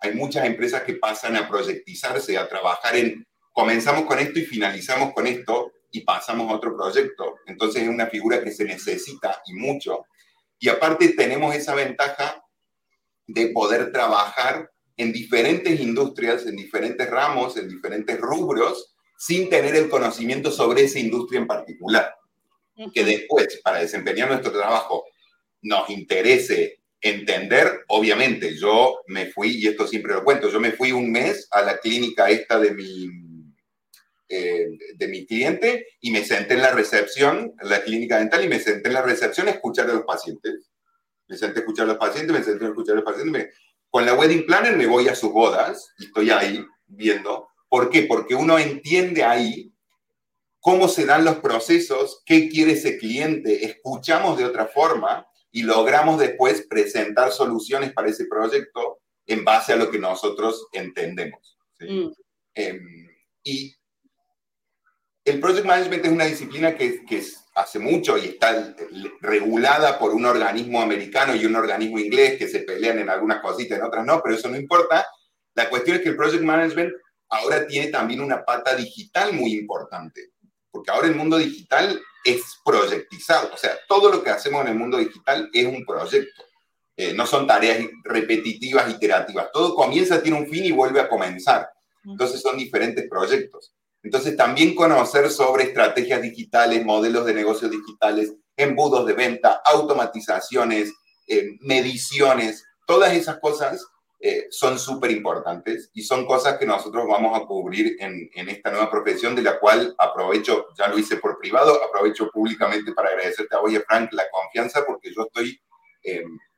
Hay 0.00 0.12
muchas 0.12 0.44
empresas 0.44 0.82
que 0.82 0.96
pasan 0.96 1.34
a 1.34 1.48
proyectizarse, 1.48 2.36
a 2.36 2.46
trabajar 2.46 2.94
en 2.94 3.26
comenzamos 3.52 4.04
con 4.06 4.18
esto 4.18 4.38
y 4.38 4.44
finalizamos 4.44 5.12
con 5.12 5.26
esto 5.26 5.72
y 5.90 6.00
pasamos 6.00 6.50
a 6.50 6.54
otro 6.54 6.74
proyecto. 6.76 7.36
Entonces 7.46 7.82
es 7.82 7.88
una 7.88 8.06
figura 8.06 8.42
que 8.42 8.50
se 8.50 8.64
necesita 8.64 9.42
y 9.46 9.54
mucho. 9.54 10.06
Y 10.58 10.68
aparte 10.68 11.10
tenemos 11.10 11.54
esa 11.54 11.74
ventaja 11.74 12.42
de 13.26 13.48
poder 13.48 13.92
trabajar 13.92 14.70
en 14.96 15.12
diferentes 15.12 15.80
industrias, 15.80 16.46
en 16.46 16.56
diferentes 16.56 17.08
ramos, 17.08 17.56
en 17.56 17.68
diferentes 17.68 18.18
rubros, 18.18 18.94
sin 19.18 19.48
tener 19.48 19.74
el 19.76 19.88
conocimiento 19.88 20.50
sobre 20.50 20.84
esa 20.84 20.98
industria 20.98 21.40
en 21.40 21.46
particular. 21.46 22.14
Que 22.94 23.04
después, 23.04 23.60
para 23.62 23.80
desempeñar 23.80 24.28
nuestro 24.28 24.50
trabajo, 24.50 25.04
nos 25.60 25.88
interese 25.90 26.80
entender, 27.00 27.84
obviamente, 27.88 28.56
yo 28.56 29.00
me 29.08 29.26
fui, 29.26 29.58
y 29.58 29.66
esto 29.66 29.86
siempre 29.86 30.14
lo 30.14 30.24
cuento, 30.24 30.50
yo 30.50 30.60
me 30.60 30.72
fui 30.72 30.92
un 30.92 31.10
mes 31.10 31.48
a 31.50 31.62
la 31.62 31.78
clínica 31.78 32.30
esta 32.30 32.58
de 32.58 32.72
mi 32.72 33.08
eh, 34.34 34.66
de 34.94 35.08
mi 35.08 35.26
cliente 35.26 35.88
y 36.00 36.10
me 36.10 36.24
senté 36.24 36.54
en 36.54 36.62
la 36.62 36.70
recepción, 36.70 37.52
en 37.60 37.68
la 37.68 37.82
clínica 37.82 38.16
dental, 38.16 38.42
y 38.42 38.48
me 38.48 38.60
senté 38.60 38.88
en 38.88 38.94
la 38.94 39.02
recepción 39.02 39.46
a 39.46 39.50
escuchar 39.50 39.90
a 39.90 39.92
los 39.92 40.04
pacientes. 40.04 40.70
Me 41.28 41.36
senté 41.36 41.58
a 41.58 41.60
escuchar 41.60 41.84
a 41.84 41.88
los 41.88 41.98
pacientes, 41.98 42.34
me 42.34 42.42
senté 42.42 42.64
a 42.64 42.68
escuchar 42.68 42.94
a 42.94 43.00
los 43.00 43.04
pacientes. 43.04 43.54
con 43.90 44.06
la 44.06 44.14
wedding 44.14 44.46
planner 44.46 44.74
me 44.78 44.86
voy 44.86 45.06
a 45.08 45.14
sus 45.14 45.30
bodas 45.32 45.92
y 45.98 46.06
estoy 46.06 46.30
ahí 46.30 46.64
viendo. 46.86 47.46
¿Por 47.68 47.90
qué? 47.90 48.04
Porque 48.04 48.34
uno 48.34 48.58
entiende 48.58 49.22
ahí 49.22 49.70
cómo 50.60 50.88
se 50.88 51.04
dan 51.04 51.26
los 51.26 51.36
procesos, 51.36 52.22
qué 52.24 52.48
quiere 52.48 52.72
ese 52.72 52.96
cliente, 52.96 53.66
escuchamos 53.66 54.38
de 54.38 54.46
otra 54.46 54.66
forma 54.66 55.26
y 55.50 55.64
logramos 55.64 56.18
después 56.18 56.66
presentar 56.70 57.32
soluciones 57.32 57.92
para 57.92 58.08
ese 58.08 58.24
proyecto 58.24 59.00
en 59.26 59.44
base 59.44 59.74
a 59.74 59.76
lo 59.76 59.90
que 59.90 59.98
nosotros 59.98 60.68
entendemos. 60.72 61.58
¿sí? 61.78 61.86
Mm. 61.86 62.12
Em, 62.54 63.08
y 63.44 63.76
el 65.24 65.40
project 65.40 65.66
management 65.66 66.04
es 66.04 66.12
una 66.12 66.24
disciplina 66.24 66.74
que, 66.74 67.04
que 67.04 67.22
hace 67.54 67.78
mucho 67.78 68.16
y 68.18 68.26
está 68.26 68.74
regulada 69.20 69.98
por 69.98 70.12
un 70.14 70.24
organismo 70.24 70.80
americano 70.80 71.34
y 71.34 71.44
un 71.44 71.54
organismo 71.54 71.98
inglés 71.98 72.38
que 72.38 72.48
se 72.48 72.60
pelean 72.60 72.98
en 72.98 73.10
algunas 73.10 73.40
cositas, 73.40 73.78
en 73.78 73.84
otras 73.84 74.04
no, 74.04 74.20
pero 74.22 74.34
eso 74.34 74.48
no 74.48 74.56
importa. 74.56 75.06
La 75.54 75.68
cuestión 75.68 75.96
es 75.96 76.02
que 76.02 76.08
el 76.10 76.16
project 76.16 76.42
management 76.42 76.92
ahora 77.28 77.66
tiene 77.66 77.88
también 77.88 78.20
una 78.20 78.44
pata 78.44 78.74
digital 78.74 79.32
muy 79.32 79.52
importante, 79.52 80.30
porque 80.70 80.90
ahora 80.90 81.08
el 81.08 81.14
mundo 81.14 81.38
digital 81.38 82.00
es 82.24 82.42
proyectizado, 82.64 83.50
o 83.52 83.56
sea, 83.56 83.76
todo 83.88 84.10
lo 84.10 84.22
que 84.22 84.30
hacemos 84.30 84.62
en 84.62 84.68
el 84.68 84.78
mundo 84.78 84.96
digital 84.98 85.48
es 85.52 85.66
un 85.66 85.84
proyecto. 85.84 86.44
Eh, 86.96 87.14
no 87.14 87.26
son 87.26 87.46
tareas 87.46 87.78
repetitivas, 88.04 88.90
iterativas. 88.90 89.50
Todo 89.50 89.74
comienza, 89.74 90.22
tiene 90.22 90.38
un 90.38 90.46
fin 90.46 90.64
y 90.64 90.72
vuelve 90.72 91.00
a 91.00 91.08
comenzar. 91.08 91.70
Entonces 92.04 92.40
son 92.40 92.58
diferentes 92.58 93.08
proyectos. 93.08 93.74
Entonces 94.02 94.36
también 94.36 94.74
conocer 94.74 95.30
sobre 95.30 95.64
estrategias 95.64 96.20
digitales, 96.20 96.84
modelos 96.84 97.24
de 97.24 97.34
negocios 97.34 97.70
digitales, 97.70 98.34
embudos 98.56 99.06
de 99.06 99.12
venta, 99.12 99.62
automatizaciones, 99.64 100.92
eh, 101.28 101.56
mediciones, 101.60 102.64
todas 102.86 103.12
esas 103.14 103.38
cosas 103.38 103.86
eh, 104.18 104.46
son 104.50 104.78
súper 104.78 105.10
importantes 105.10 105.90
y 105.94 106.02
son 106.02 106.26
cosas 106.26 106.58
que 106.58 106.66
nosotros 106.66 107.06
vamos 107.08 107.40
a 107.40 107.44
cubrir 107.44 107.96
en, 108.00 108.28
en, 108.34 108.48
esta 108.48 108.70
nueva 108.70 108.90
profesión, 108.90 109.34
de 109.34 109.42
la 109.42 109.58
cual 109.58 109.94
aprovecho, 109.98 110.66
ya 110.76 110.88
lo 110.88 110.98
hice 110.98 111.16
por 111.16 111.38
privado, 111.38 111.80
aprovecho 111.82 112.28
públicamente 112.30 112.92
para 112.92 113.10
agradecerte 113.10 113.56
a 113.56 113.60
vos 113.60 113.72
Frank 113.86 114.12
la 114.12 114.24
confianza 114.30 114.84
porque 114.86 115.12
yo 115.14 115.22
estoy 115.22 115.60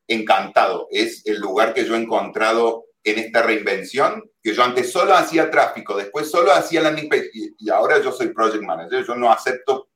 encantado. 0.07 0.89
Es 0.91 1.25
el 1.27 1.39
lugar 1.39 1.75
que 1.75 1.85
yo 1.85 1.95
he 1.95 1.99
encontrado 1.99 2.85
en 3.05 3.19
esta 3.19 3.43
reinvención, 3.43 4.25
que 4.43 4.55
yo 4.55 4.65
antes 4.65 4.91
solo 4.91 5.15
hacía 5.15 5.51
tráfico, 5.51 5.95
después 5.95 6.31
solo 6.31 6.53
hacía 6.53 6.81
landing 6.81 7.09
page 7.09 7.31
y, 7.33 7.71
ahora 7.71 8.01
yo 8.01 8.11
soy 8.11 8.29
project 8.29 8.63
manager. 8.63 9.05
Yo 9.07 9.15
no 9.15 9.31
acepto 9.31 9.89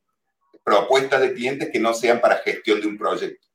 propuestas 0.63 1.23
de 1.23 1.33
clientes 1.33 1.71
que 1.73 1.81
no 1.81 1.95
sean 1.95 2.21
para 2.21 2.37
gestión 2.39 2.81
de 2.81 2.87
un 2.87 2.99
proyecto. 2.99 3.47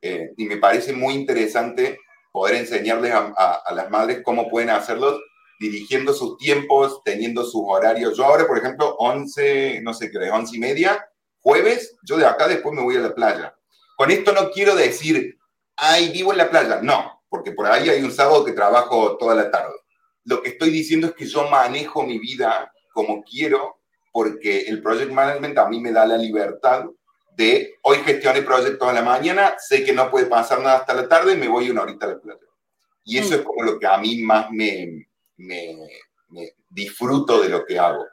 Eh, 0.00 0.32
y 0.36 0.46
me 0.46 0.56
parece 0.56 0.94
muy 0.94 1.14
interesante 1.14 1.98
poder 2.32 2.56
enseñarles 2.56 3.12
a, 3.12 3.62
las 3.74 3.90
madres 3.90 4.22
cómo 4.24 4.48
pueden 4.48 4.70
hacerlo 4.70 5.20
dirigiendo 5.60 6.14
sus 6.14 6.38
tiempos, 6.38 7.02
teniendo 7.04 7.44
sus 7.44 7.62
horarios. 7.66 8.16
Yo 8.16 8.24
ahora, 8.24 8.46
por 8.46 8.56
ejemplo, 8.56 8.96
11, 8.98 9.82
no 9.82 9.92
sé 9.92 10.10
qué, 10.10 10.30
11 10.30 10.56
y 10.56 10.58
media, 10.58 11.06
jueves, 11.40 11.96
yo 12.02 12.16
de 12.16 12.26
acá 12.26 12.48
después 12.48 12.74
me 12.74 12.82
voy 12.82 12.96
a 12.96 13.00
la 13.00 13.14
playa. 13.14 13.54
Con 13.96 14.10
esto 14.10 14.32
no 14.32 14.50
quiero 14.50 14.74
decir, 14.74 15.38
ay, 15.76 16.10
vivo 16.10 16.32
en 16.32 16.38
la 16.38 16.50
playa. 16.50 16.80
No, 16.82 17.11
porque 17.32 17.52
por 17.52 17.66
ahí 17.66 17.88
hay 17.88 18.02
un 18.02 18.12
sábado 18.12 18.44
que 18.44 18.52
trabajo 18.52 19.16
toda 19.16 19.34
la 19.34 19.50
tarde. 19.50 19.72
Lo 20.24 20.42
que 20.42 20.50
estoy 20.50 20.68
diciendo 20.68 21.06
es 21.06 21.14
que 21.14 21.24
yo 21.24 21.48
manejo 21.48 22.02
mi 22.02 22.18
vida 22.18 22.70
como 22.92 23.22
quiero, 23.22 23.80
porque 24.12 24.66
el 24.68 24.82
project 24.82 25.10
management 25.10 25.56
a 25.56 25.66
mí 25.66 25.80
me 25.80 25.92
da 25.92 26.04
la 26.04 26.18
libertad 26.18 26.84
de 27.34 27.76
hoy 27.84 27.96
gestioné 28.04 28.42
proyectos 28.42 28.86
a 28.86 28.92
la 28.92 29.00
mañana, 29.00 29.54
sé 29.58 29.82
que 29.82 29.94
no 29.94 30.10
puede 30.10 30.26
pasar 30.26 30.60
nada 30.60 30.80
hasta 30.80 30.92
la 30.92 31.08
tarde, 31.08 31.34
me 31.34 31.48
voy 31.48 31.70
una 31.70 31.84
horita 31.84 32.04
a 32.04 32.10
la 32.10 32.20
playa. 32.20 32.38
Y 33.02 33.16
eso 33.16 33.30
mm. 33.30 33.38
es 33.38 33.40
como 33.40 33.62
lo 33.62 33.78
que 33.78 33.86
a 33.86 33.96
mí 33.96 34.18
más 34.18 34.50
me, 34.50 35.08
me, 35.38 35.74
me 36.28 36.52
disfruto 36.68 37.40
de 37.40 37.48
lo 37.48 37.64
que 37.64 37.78
hago. 37.78 38.04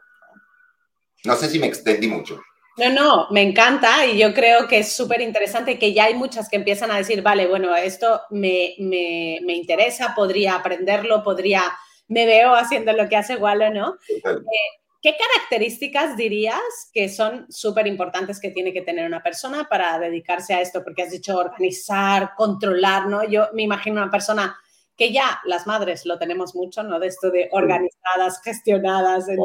No 1.26 1.36
sé 1.36 1.50
si 1.50 1.60
me 1.60 1.68
extendí 1.68 2.08
mucho. 2.08 2.42
No, 2.80 2.90
no, 2.90 3.28
me 3.32 3.42
encanta 3.42 4.06
y 4.06 4.18
yo 4.18 4.34
creo 4.34 4.68
que 4.68 4.80
es 4.80 4.94
súper 4.96 5.20
interesante 5.20 5.78
que 5.78 5.94
ya 5.94 6.06
hay 6.06 6.14
muchas 6.14 6.48
que 6.48 6.56
empiezan 6.56 6.92
a 6.92 6.98
decir, 6.98 7.22
vale, 7.22 7.46
bueno, 7.46 7.76
esto 7.76 8.22
me, 8.30 8.76
me, 8.80 9.40
me 9.44 9.54
interesa, 9.54 10.14
podría 10.16 10.56
aprenderlo, 10.56 11.22
podría, 11.22 11.62
me 12.08 12.26
veo 12.26 12.54
haciendo 12.56 12.94
lo 12.94 13.10
que 13.10 13.18
hace 13.18 13.36
Wallo, 13.36 13.70
¿no? 13.70 13.98
Eh, 14.08 14.80
¿Qué 15.02 15.16
características 15.18 16.16
dirías 16.16 16.60
que 16.94 17.10
son 17.10 17.46
súper 17.50 17.88
importantes 17.88 18.40
que 18.40 18.52
tiene 18.52 18.72
que 18.72 18.82
tener 18.82 19.06
una 19.06 19.24
persona 19.24 19.68
para 19.70 20.00
dedicarse 20.00 20.54
a 20.54 20.62
esto? 20.62 20.84
Porque 20.84 21.04
has 21.04 21.12
dicho 21.12 21.38
organizar, 21.38 22.32
controlar, 22.36 23.08
¿no? 23.08 23.24
Yo 23.24 23.48
me 23.54 23.64
imagino 23.64 24.02
una 24.02 24.12
persona 24.12 24.58
que 24.96 25.12
ya 25.14 25.40
las 25.46 25.68
madres 25.68 26.06
lo 26.06 26.18
tenemos 26.18 26.56
mucho, 26.56 26.84
¿no? 26.84 27.00
De 27.00 27.08
esto 27.08 27.32
de 27.32 27.50
organizadas, 27.52 28.42
gestionadas, 28.44 29.30
en 29.30 29.40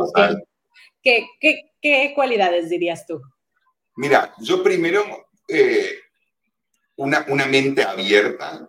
¿Qué, 1.03 1.27
qué, 1.41 1.73
qué 1.81 2.13
cualidades 2.15 2.69
dirías 2.69 3.07
tú? 3.07 3.21
Mira, 3.97 4.35
yo 4.41 4.63
primero, 4.63 5.29
eh, 5.49 5.99
una, 6.97 7.25
una, 7.29 7.47
mente 7.47 7.83
abierta. 7.83 8.67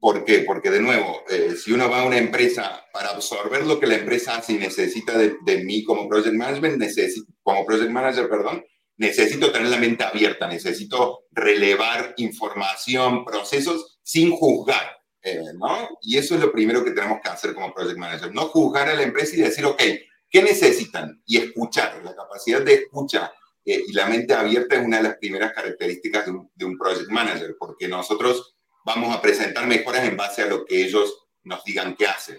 ¿Por 0.00 0.24
qué? 0.24 0.40
Porque 0.40 0.70
de 0.70 0.80
nuevo, 0.80 1.24
eh, 1.28 1.54
si 1.56 1.72
uno 1.72 1.90
va 1.90 2.00
a 2.00 2.06
una 2.06 2.18
empresa 2.18 2.84
para 2.92 3.10
absorber 3.10 3.66
lo 3.66 3.80
que 3.80 3.88
la 3.88 3.96
empresa 3.96 4.36
hace 4.36 4.52
y 4.52 4.58
necesita 4.58 5.18
de, 5.18 5.36
de 5.44 5.64
mí 5.64 5.82
como 5.82 6.08
project 6.08 6.34
management, 6.34 6.78
necesito, 6.78 7.32
como 7.42 7.66
project 7.66 7.90
manager, 7.90 8.28
perdón, 8.28 8.64
necesito 8.96 9.50
tener 9.50 9.68
la 9.68 9.78
mente 9.78 10.04
abierta, 10.04 10.46
necesito 10.46 11.24
relevar 11.32 12.14
información, 12.18 13.24
procesos 13.24 13.98
sin 14.02 14.30
juzgar. 14.30 14.98
Eh, 15.22 15.52
¿no? 15.54 15.98
Y 16.00 16.16
eso 16.16 16.36
es 16.36 16.40
lo 16.40 16.52
primero 16.52 16.84
que 16.84 16.92
tenemos 16.92 17.18
que 17.22 17.28
hacer 17.28 17.52
como 17.52 17.74
project 17.74 17.98
manager, 17.98 18.32
no 18.32 18.42
juzgar 18.48 18.88
a 18.88 18.94
la 18.94 19.02
empresa 19.02 19.34
y 19.34 19.40
decir, 19.40 19.64
ok, 19.64 19.82
¿Qué 20.30 20.42
necesitan? 20.42 21.22
Y 21.26 21.38
escuchar. 21.38 22.00
La 22.04 22.14
capacidad 22.14 22.60
de 22.62 22.74
escucha 22.74 23.32
eh, 23.64 23.82
y 23.86 23.92
la 23.92 24.06
mente 24.06 24.34
abierta 24.34 24.76
es 24.76 24.84
una 24.84 24.98
de 24.98 25.02
las 25.04 25.16
primeras 25.16 25.52
características 25.52 26.26
de 26.26 26.64
un, 26.64 26.78
project 26.78 27.10
manager, 27.10 27.56
porque 27.58 27.88
nosotros 27.88 28.56
vamos 28.84 29.14
a 29.14 29.20
presentar 29.20 29.66
mejoras 29.66 30.06
en 30.06 30.16
base 30.16 30.42
a 30.42 30.46
lo 30.46 30.64
que 30.64 30.82
ellos 30.82 31.26
nos 31.44 31.64
digan 31.64 31.94
que 31.96 32.06
hacen. 32.06 32.38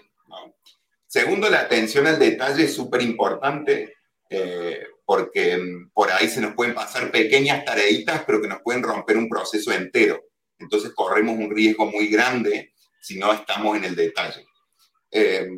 Segundo, 1.06 1.50
la 1.50 1.60
atención 1.60 2.06
al 2.06 2.18
detalle 2.18 2.64
es 2.64 2.74
súper 2.74 3.02
importante. 3.02 3.94
Eh, 4.32 4.86
porque 5.10 5.56
mm, 5.56 5.90
por 5.92 6.12
ahí 6.12 6.28
se 6.28 6.40
nos 6.40 6.54
pueden 6.54 6.72
pasar 6.72 7.10
pequeñas 7.10 7.64
tareitas, 7.64 8.22
pero 8.24 8.40
que 8.40 8.46
nos 8.46 8.62
pueden 8.62 8.80
romper 8.80 9.16
un 9.16 9.28
proceso 9.28 9.72
entero. 9.72 10.22
Entonces 10.56 10.92
corremos 10.94 11.36
un 11.36 11.50
riesgo 11.50 11.86
muy 11.86 12.06
grande 12.06 12.72
si 13.00 13.18
no 13.18 13.32
estamos 13.32 13.76
en 13.76 13.86
el 13.86 13.96
detalle. 13.96 14.46
Eh, 15.10 15.48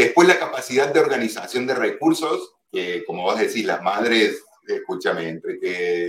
Después 0.00 0.26
la 0.26 0.38
capacidad 0.38 0.94
de 0.94 0.98
organización 0.98 1.66
de 1.66 1.74
recursos, 1.74 2.54
que 2.72 3.04
como 3.04 3.24
vos 3.24 3.38
decís, 3.38 3.66
las 3.66 3.82
madres, 3.82 4.42
escúchame, 4.66 5.28
entre 5.28 5.60
que 5.60 6.06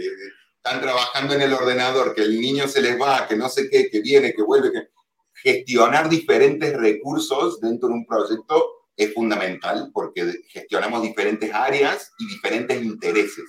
están 0.55 0.79
trabajando 0.79 1.33
en 1.33 1.41
el 1.41 1.51
ordenador, 1.51 2.15
que 2.15 2.21
el 2.21 2.39
niño 2.39 2.69
se 2.69 2.81
les 2.81 2.97
va, 2.97 3.27
que 3.27 3.35
no 3.35 3.49
sé 3.49 3.69
qué, 3.69 3.89
que 3.89 3.99
viene, 3.99 4.33
que 4.33 4.43
vuelve, 4.43 4.71
que 4.71 4.87
gestionar 5.33 6.07
diferentes 6.07 6.73
recursos 6.73 7.59
dentro 7.59 7.89
de 7.89 7.95
un 7.95 8.05
proyecto 8.05 8.87
es 8.95 9.13
fundamental 9.13 9.91
porque 9.93 10.39
gestionamos 10.47 11.01
diferentes 11.01 11.53
áreas 11.53 12.13
y 12.17 12.27
diferentes 12.29 12.81
intereses. 12.81 13.43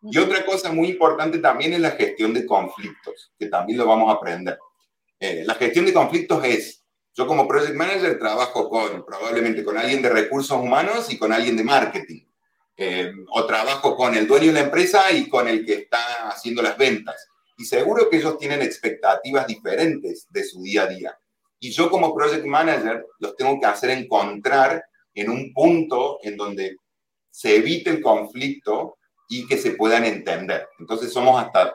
Y 0.00 0.16
otra 0.16 0.46
cosa 0.46 0.72
muy 0.72 0.88
importante 0.88 1.40
también 1.40 1.74
es 1.74 1.80
la 1.80 1.90
gestión 1.90 2.32
de 2.32 2.46
conflictos, 2.46 3.32
que 3.38 3.48
también 3.48 3.76
lo 3.76 3.86
vamos 3.86 4.08
a 4.08 4.14
aprender. 4.14 4.58
Eh, 5.20 5.44
la 5.44 5.56
gestión 5.56 5.84
de 5.84 5.92
conflictos 5.92 6.42
es 6.42 6.84
yo 7.18 7.26
como 7.26 7.48
project 7.48 7.74
manager 7.74 8.16
trabajo 8.16 8.70
con 8.70 9.04
probablemente 9.04 9.64
con 9.64 9.76
alguien 9.76 10.00
de 10.00 10.08
recursos 10.08 10.56
humanos 10.56 11.12
y 11.12 11.18
con 11.18 11.32
alguien 11.32 11.56
de 11.56 11.64
marketing. 11.64 12.24
Eh, 12.76 13.10
o 13.30 13.44
trabajo 13.44 13.96
con 13.96 14.14
el 14.14 14.28
dueño 14.28 14.46
de 14.46 14.52
la 14.52 14.60
empresa 14.60 15.10
y 15.10 15.28
con 15.28 15.48
el 15.48 15.66
que 15.66 15.74
está 15.74 16.28
haciendo 16.28 16.62
las 16.62 16.78
ventas. 16.78 17.26
Y 17.56 17.64
seguro 17.64 18.08
que 18.08 18.18
ellos 18.18 18.38
tienen 18.38 18.62
expectativas 18.62 19.48
diferentes 19.48 20.28
de 20.30 20.44
su 20.44 20.62
día 20.62 20.84
a 20.84 20.86
día. 20.86 21.18
Y 21.58 21.72
yo 21.72 21.90
como 21.90 22.14
project 22.14 22.44
manager 22.44 23.04
los 23.18 23.34
tengo 23.34 23.58
que 23.58 23.66
hacer 23.66 23.90
encontrar 23.90 24.84
en 25.12 25.28
un 25.28 25.52
punto 25.52 26.20
en 26.22 26.36
donde 26.36 26.76
se 27.32 27.56
evite 27.56 27.90
el 27.90 28.00
conflicto 28.00 28.96
y 29.28 29.44
que 29.48 29.58
se 29.58 29.72
puedan 29.72 30.04
entender. 30.04 30.68
Entonces 30.78 31.12
somos 31.12 31.42
hasta 31.42 31.74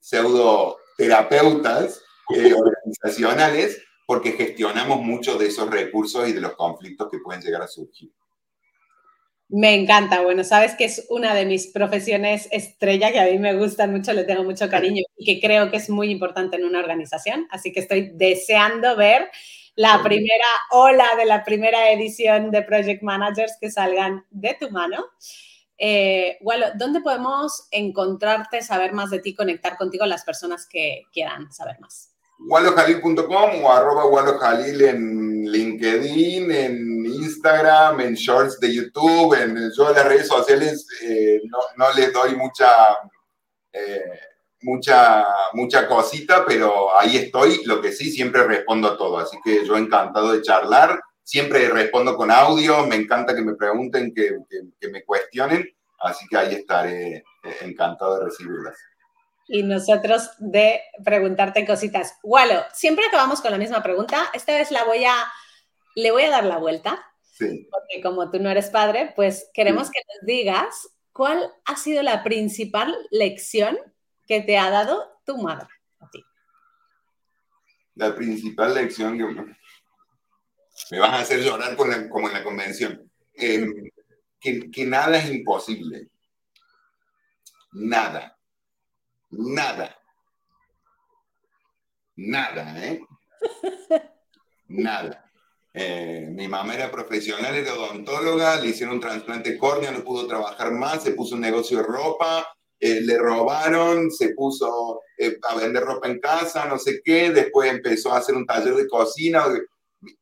pseudo 0.00 0.78
terapeutas 0.96 2.02
eh, 2.34 2.54
organizacionales 2.54 3.82
porque 4.08 4.32
gestionamos 4.32 5.02
mucho 5.02 5.36
de 5.36 5.48
esos 5.48 5.68
recursos 5.68 6.26
y 6.26 6.32
de 6.32 6.40
los 6.40 6.54
conflictos 6.56 7.10
que 7.10 7.18
pueden 7.18 7.42
llegar 7.42 7.60
a 7.60 7.68
surgir. 7.68 8.10
Me 9.50 9.74
encanta, 9.74 10.22
bueno, 10.22 10.44
sabes 10.44 10.74
que 10.76 10.86
es 10.86 11.06
una 11.10 11.34
de 11.34 11.44
mis 11.44 11.66
profesiones 11.66 12.48
estrella 12.50 13.12
que 13.12 13.20
a 13.20 13.26
mí 13.26 13.38
me 13.38 13.54
gustan 13.54 13.92
mucho, 13.92 14.14
le 14.14 14.24
tengo 14.24 14.44
mucho 14.44 14.70
cariño 14.70 15.02
y 15.14 15.26
que 15.26 15.46
creo 15.46 15.70
que 15.70 15.76
es 15.76 15.90
muy 15.90 16.10
importante 16.10 16.56
en 16.56 16.64
una 16.64 16.78
organización, 16.78 17.46
así 17.50 17.70
que 17.70 17.80
estoy 17.80 18.12
deseando 18.14 18.96
ver 18.96 19.30
la 19.74 20.02
primera 20.02 20.46
ola 20.70 21.08
de 21.18 21.26
la 21.26 21.44
primera 21.44 21.90
edición 21.92 22.50
de 22.50 22.62
Project 22.62 23.02
Managers 23.02 23.58
que 23.60 23.70
salgan 23.70 24.24
de 24.30 24.56
tu 24.58 24.70
mano. 24.70 25.04
Eh, 25.76 26.38
bueno, 26.40 26.64
¿dónde 26.76 27.02
podemos 27.02 27.68
encontrarte, 27.72 28.62
saber 28.62 28.94
más 28.94 29.10
de 29.10 29.18
ti, 29.18 29.34
conectar 29.34 29.76
contigo 29.76 30.06
las 30.06 30.24
personas 30.24 30.66
que 30.66 31.02
quieran 31.12 31.52
saber 31.52 31.78
más? 31.78 32.14
wallojalil.com 32.38 33.64
o 33.64 33.72
arroba 33.72 34.06
wallojalil 34.06 34.82
en 34.82 35.44
LinkedIn, 35.50 36.50
en 36.50 37.06
Instagram, 37.06 38.00
en 38.00 38.14
Shorts 38.14 38.60
de 38.60 38.74
YouTube, 38.74 39.34
en 39.34 39.70
yo 39.76 39.92
las 39.92 40.06
redes 40.06 40.28
sociales 40.28 40.86
eh, 41.02 41.40
no, 41.44 41.58
no, 41.76 41.92
les 41.94 42.12
doy 42.12 42.36
mucha, 42.36 42.68
eh, 43.72 44.20
mucha, 44.62 45.26
mucha 45.54 45.88
cosita, 45.88 46.44
pero 46.46 46.96
ahí 46.98 47.16
estoy. 47.16 47.62
Lo 47.64 47.80
que 47.80 47.92
sí, 47.92 48.10
siempre 48.10 48.44
respondo 48.44 48.88
a 48.88 48.96
todo. 48.96 49.18
Así 49.18 49.38
que 49.44 49.64
yo 49.64 49.76
encantado 49.76 50.32
de 50.32 50.42
charlar. 50.42 51.00
Siempre 51.22 51.68
respondo 51.68 52.16
con 52.16 52.30
audio. 52.30 52.86
Me 52.86 52.96
encanta 52.96 53.34
que 53.34 53.42
me 53.42 53.54
pregunten, 53.54 54.14
que, 54.14 54.38
que, 54.48 54.60
que 54.80 54.88
me 54.88 55.04
cuestionen. 55.04 55.68
Así 56.00 56.26
que 56.28 56.36
ahí 56.36 56.54
estaré 56.54 57.16
eh, 57.16 57.24
encantado 57.62 58.18
de 58.18 58.24
recibirlas. 58.26 58.78
Y 59.48 59.62
nosotros 59.62 60.30
de 60.38 60.80
preguntarte 61.04 61.66
cositas. 61.66 62.14
Walo, 62.22 62.62
siempre 62.72 63.06
acabamos 63.06 63.40
con 63.40 63.50
la 63.50 63.58
misma 63.58 63.82
pregunta. 63.82 64.30
Esta 64.34 64.54
vez 64.54 64.70
la 64.70 64.84
voy 64.84 65.04
a, 65.04 65.14
le 65.94 66.10
voy 66.10 66.24
a 66.24 66.30
dar 66.30 66.44
la 66.44 66.58
vuelta. 66.58 67.04
Sí. 67.22 67.68
Porque 67.70 68.02
como 68.02 68.30
tú 68.30 68.38
no 68.40 68.50
eres 68.50 68.68
padre, 68.68 69.12
pues 69.16 69.50
queremos 69.54 69.90
que 69.90 70.00
nos 70.06 70.26
digas 70.26 70.88
cuál 71.12 71.52
ha 71.64 71.76
sido 71.76 72.02
la 72.02 72.22
principal 72.22 72.94
lección 73.10 73.78
que 74.26 74.42
te 74.42 74.58
ha 74.58 74.70
dado 74.70 75.20
tu 75.24 75.38
madre 75.38 75.68
a 76.00 76.10
ti. 76.10 76.22
La 77.94 78.14
principal 78.14 78.74
lección 78.74 79.16
que 79.18 79.24
me 80.90 80.98
vas 80.98 81.10
a 81.10 81.20
hacer 81.20 81.40
llorar 81.42 81.76
como 81.76 82.28
en 82.28 82.32
la 82.32 82.44
convención. 82.44 83.10
Em, 83.34 83.90
que, 84.40 84.86
nada 84.86 85.18
es 85.18 85.30
imposible. 85.30 86.08
Nada. 87.72 88.37
Nada. 89.30 89.96
Nada, 92.16 92.84
¿eh? 92.84 93.00
Nada. 94.68 95.24
Eh, 95.74 96.28
mi 96.32 96.48
mamá 96.48 96.74
era 96.74 96.90
profesional, 96.90 97.54
era 97.54 97.74
odontóloga, 97.74 98.60
le 98.60 98.68
hicieron 98.68 98.96
un 98.96 99.00
trasplante 99.00 99.56
córnea, 99.56 99.92
no 99.92 100.02
pudo 100.02 100.26
trabajar 100.26 100.72
más, 100.72 101.04
se 101.04 101.12
puso 101.12 101.36
un 101.36 101.42
negocio 101.42 101.78
de 101.78 101.84
ropa, 101.84 102.46
eh, 102.80 103.00
le 103.02 103.16
robaron, 103.18 104.10
se 104.10 104.30
puso 104.34 105.02
eh, 105.16 105.38
a 105.48 105.56
vender 105.56 105.84
ropa 105.84 106.08
en 106.08 106.18
casa, 106.18 106.66
no 106.66 106.78
sé 106.78 107.00
qué, 107.04 107.30
después 107.30 107.70
empezó 107.70 108.12
a 108.12 108.18
hacer 108.18 108.34
un 108.34 108.46
taller 108.46 108.74
de 108.74 108.88
cocina 108.88 109.44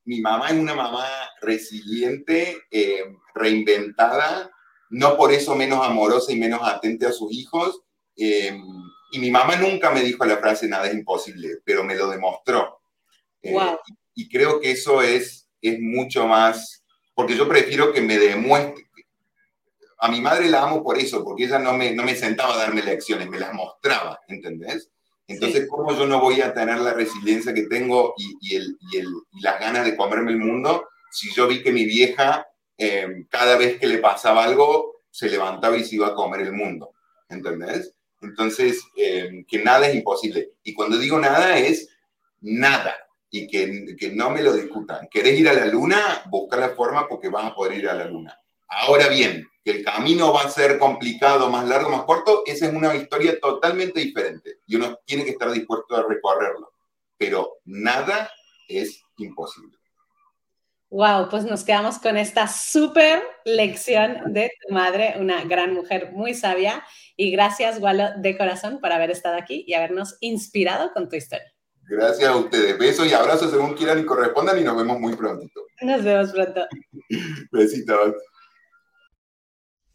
mi, 0.05 0.21
mamá 0.21 0.49
es 0.49 0.59
una 0.59 0.75
mamá 0.75 1.07
resiliente, 1.41 2.57
eh, 2.71 3.05
reinventada, 3.35 4.51
no 4.91 5.17
por 5.17 5.33
eso 5.33 5.55
menos 5.55 5.85
amorosa 5.85 6.33
y 6.33 6.37
menos 6.37 6.61
atenta 6.63 7.09
a 7.09 7.13
sus 7.13 7.33
hijos. 7.33 7.83
Eh, 9.07 9.17
y 9.17 9.19
mi 9.19 9.31
mamá 9.31 9.57
nunca 9.57 9.91
me 9.91 10.03
dijo 10.03 10.25
la 10.25 10.39
frase 10.39 10.69
nada 10.69 10.87
es 10.87 10.95
imposible, 10.95 11.59
pero 11.65 11.85
me 11.85 11.95
lo 11.95 12.09
demostró. 12.09 12.81
Eh, 13.43 13.57
y, 14.15 14.29
creo 14.29 14.61
que 14.61 14.73
eso 14.73 15.03
es, 15.03 15.49
es 15.61 15.79
mucho 15.81 16.27
más, 16.27 16.85
porque 17.15 17.37
yo 17.37 17.49
prefiero 17.49 17.93
que 17.93 18.01
me 18.01 18.19
demuestre. 18.19 18.85
A 19.99 20.09
mi 20.09 20.21
madre 20.21 20.51
la 20.51 20.63
amo 20.63 20.83
por 20.83 20.99
eso, 20.99 21.25
porque 21.25 21.45
ella 21.45 21.59
no 21.59 21.73
me, 21.73 21.93
no 21.93 22.03
me 22.03 22.15
sentaba 22.15 22.55
a 22.55 22.59
darme 22.59 22.83
lecciones, 22.83 23.29
me 23.29 23.39
las 23.39 23.55
mostraba, 23.55 24.21
¿entendés? 24.29 24.91
Entonces, 25.29 25.67
¿cómo 25.69 25.93
yo 25.97 26.07
no 26.07 26.21
voy 26.21 26.41
a 26.41 26.55
tener 26.55 26.79
la 26.79 26.93
resiliencia 26.93 27.53
que 27.53 27.67
tengo 27.67 28.15
y, 28.17 28.55
el, 28.55 28.77
y, 28.93 29.03
las 29.41 29.59
ganas 29.59 29.85
de 29.85 29.97
comerme 29.97 30.33
el 30.33 30.39
mundo 30.39 30.89
si 31.11 31.33
yo 31.33 31.49
vi 31.49 31.63
que 31.63 31.73
mi 31.73 31.85
vieja, 31.85 32.47
em, 32.77 33.27
cada 33.29 33.57
vez 33.57 33.79
que 33.81 33.87
le 33.87 33.99
pasaba 33.99 34.45
algo, 34.45 34.93
se 35.11 35.29
levantaba 35.29 35.77
y 35.77 35.85
se 35.85 35.97
iba 35.97 36.09
a 36.09 36.15
comer 36.15 36.43
el 36.43 36.53
mundo? 36.53 36.93
¿Entendés? 37.29 37.96
Entonces, 38.29 38.85
em, 38.97 39.45
que 39.45 39.63
nada 39.63 39.89
es 39.89 39.95
imposible. 39.95 40.53
Y 40.63 40.75
cuando 40.75 40.99
digo 40.99 41.19
nada 41.19 41.59
es 41.59 41.89
nada. 42.41 42.95
Y 43.31 43.49
que, 43.49 43.97
que 43.99 44.11
no 44.11 44.31
me 44.31 44.43
lo 44.43 44.53
discutan. 44.53 45.09
¿Querés 45.11 45.39
ir 45.39 45.49
a 45.49 45.53
la 45.53 45.67
luna? 45.67 46.23
Busca 46.31 46.57
la 46.57 46.71
forma 46.71 47.09
porque 47.09 47.29
vas 47.29 47.45
a 47.45 47.55
poder 47.55 47.79
ir 47.79 47.89
a 47.89 47.95
la 47.95 48.07
luna. 48.07 48.39
Ahora 48.69 49.09
bien, 49.09 49.47
que 49.65 49.73
el 49.73 49.85
camino 49.85 50.33
va 50.33 50.43
a 50.43 50.49
ser 50.49 50.79
complicado, 50.79 51.51
más 51.51 51.67
largo, 51.67 51.91
más 51.91 52.05
corto, 52.05 52.43
esa 52.47 52.67
es 52.67 52.73
una 52.73 52.95
historia 52.95 53.39
totalmente 53.41 53.99
diferente 53.99 54.61
y 54.65 54.77
uno 54.77 55.01
tiene 55.05 55.25
que 55.25 55.31
estar 55.31 55.51
dispuesto 55.51 55.97
a 55.97 56.05
recorrerlo. 56.05 56.73
Pero 57.19 57.55
nada 57.65 58.31
es 58.69 59.03
imposible. 59.17 59.77
Wow, 60.91 61.29
pues 61.31 61.45
nos 61.45 61.65
quedamos 61.65 61.99
con 61.99 62.17
esta 62.17 62.47
súper 62.47 63.23
lección 63.45 64.33
de 64.33 64.51
tu 64.61 64.73
madre, 64.73 65.15
una 65.19 65.45
gran 65.45 65.75
mujer 65.75 66.13
muy 66.13 66.33
sabia. 66.33 66.85
Y 67.17 67.33
gracias, 67.33 67.81
Walo, 67.81 68.11
de 68.19 68.37
corazón, 68.37 68.81
por 68.81 68.93
haber 68.93 69.11
estado 69.11 69.37
aquí 69.37 69.65
y 69.67 69.75
habernos 69.75 70.17
inspirado 70.21 70.93
con 70.93 71.09
tu 71.09 71.17
historia. 71.17 71.53
Gracias 71.89 72.29
a 72.29 72.37
ustedes. 72.37 72.79
Besos 72.79 73.07
y 73.07 73.13
abrazos 73.13 73.51
según 73.51 73.75
quieran 73.75 74.01
y 74.01 74.05
correspondan 74.05 74.61
y 74.61 74.65
nos 74.65 74.77
vemos 74.77 74.99
muy 74.99 75.15
prontito. 75.17 75.63
Nos 75.83 76.03
vemos 76.03 76.33
pronto. 76.33 76.67
Besitos. 77.53 78.15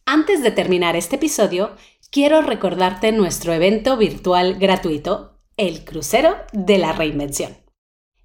Antes 0.05 0.43
de 0.43 0.51
terminar 0.51 0.95
este 0.95 1.15
episodio, 1.15 1.75
quiero 2.11 2.41
recordarte 2.41 3.11
nuestro 3.13 3.53
evento 3.53 3.95
virtual 3.95 4.59
gratuito, 4.59 5.39
el 5.55 5.85
Crucero 5.85 6.35
de 6.51 6.77
la 6.77 6.91
Reinvención. 6.91 7.60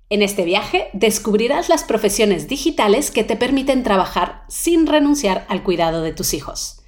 En 0.09 0.23
este 0.23 0.45
viaje 0.45 0.89
descubrirás 0.93 1.69
las 1.69 1.83
profesiones 1.83 2.47
digitales 2.47 3.11
que 3.11 3.25
te 3.25 3.35
permiten 3.35 3.83
trabajar 3.83 4.45
sin 4.49 4.87
renunciar 4.87 5.45
al 5.49 5.65
cuidado 5.65 6.03
de 6.03 6.13
tus 6.13 6.33
hijos. 6.33 6.83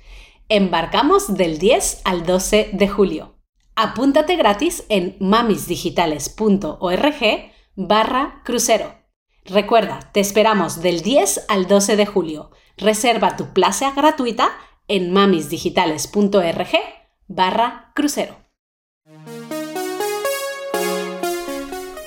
Embarcamos 0.48 1.34
del 1.34 1.58
10 1.58 2.02
al 2.04 2.24
12 2.24 2.70
de 2.72 2.88
julio. 2.88 3.34
Apúntate 3.74 4.36
gratis 4.36 4.84
en 4.88 5.16
mamisdigitales.org 5.18 7.52
barra 7.74 8.40
crucero. 8.44 8.94
Recuerda, 9.44 10.10
te 10.12 10.20
esperamos 10.20 10.80
del 10.80 11.02
10 11.02 11.46
al 11.48 11.66
12 11.66 11.96
de 11.96 12.06
julio. 12.06 12.52
Reserva 12.76 13.36
tu 13.36 13.52
plaza 13.52 13.90
gratuita 13.92 14.50
en 14.86 15.12
mamisdigitales.org 15.12 16.68
barra 17.26 17.90
crucero. 17.94 18.47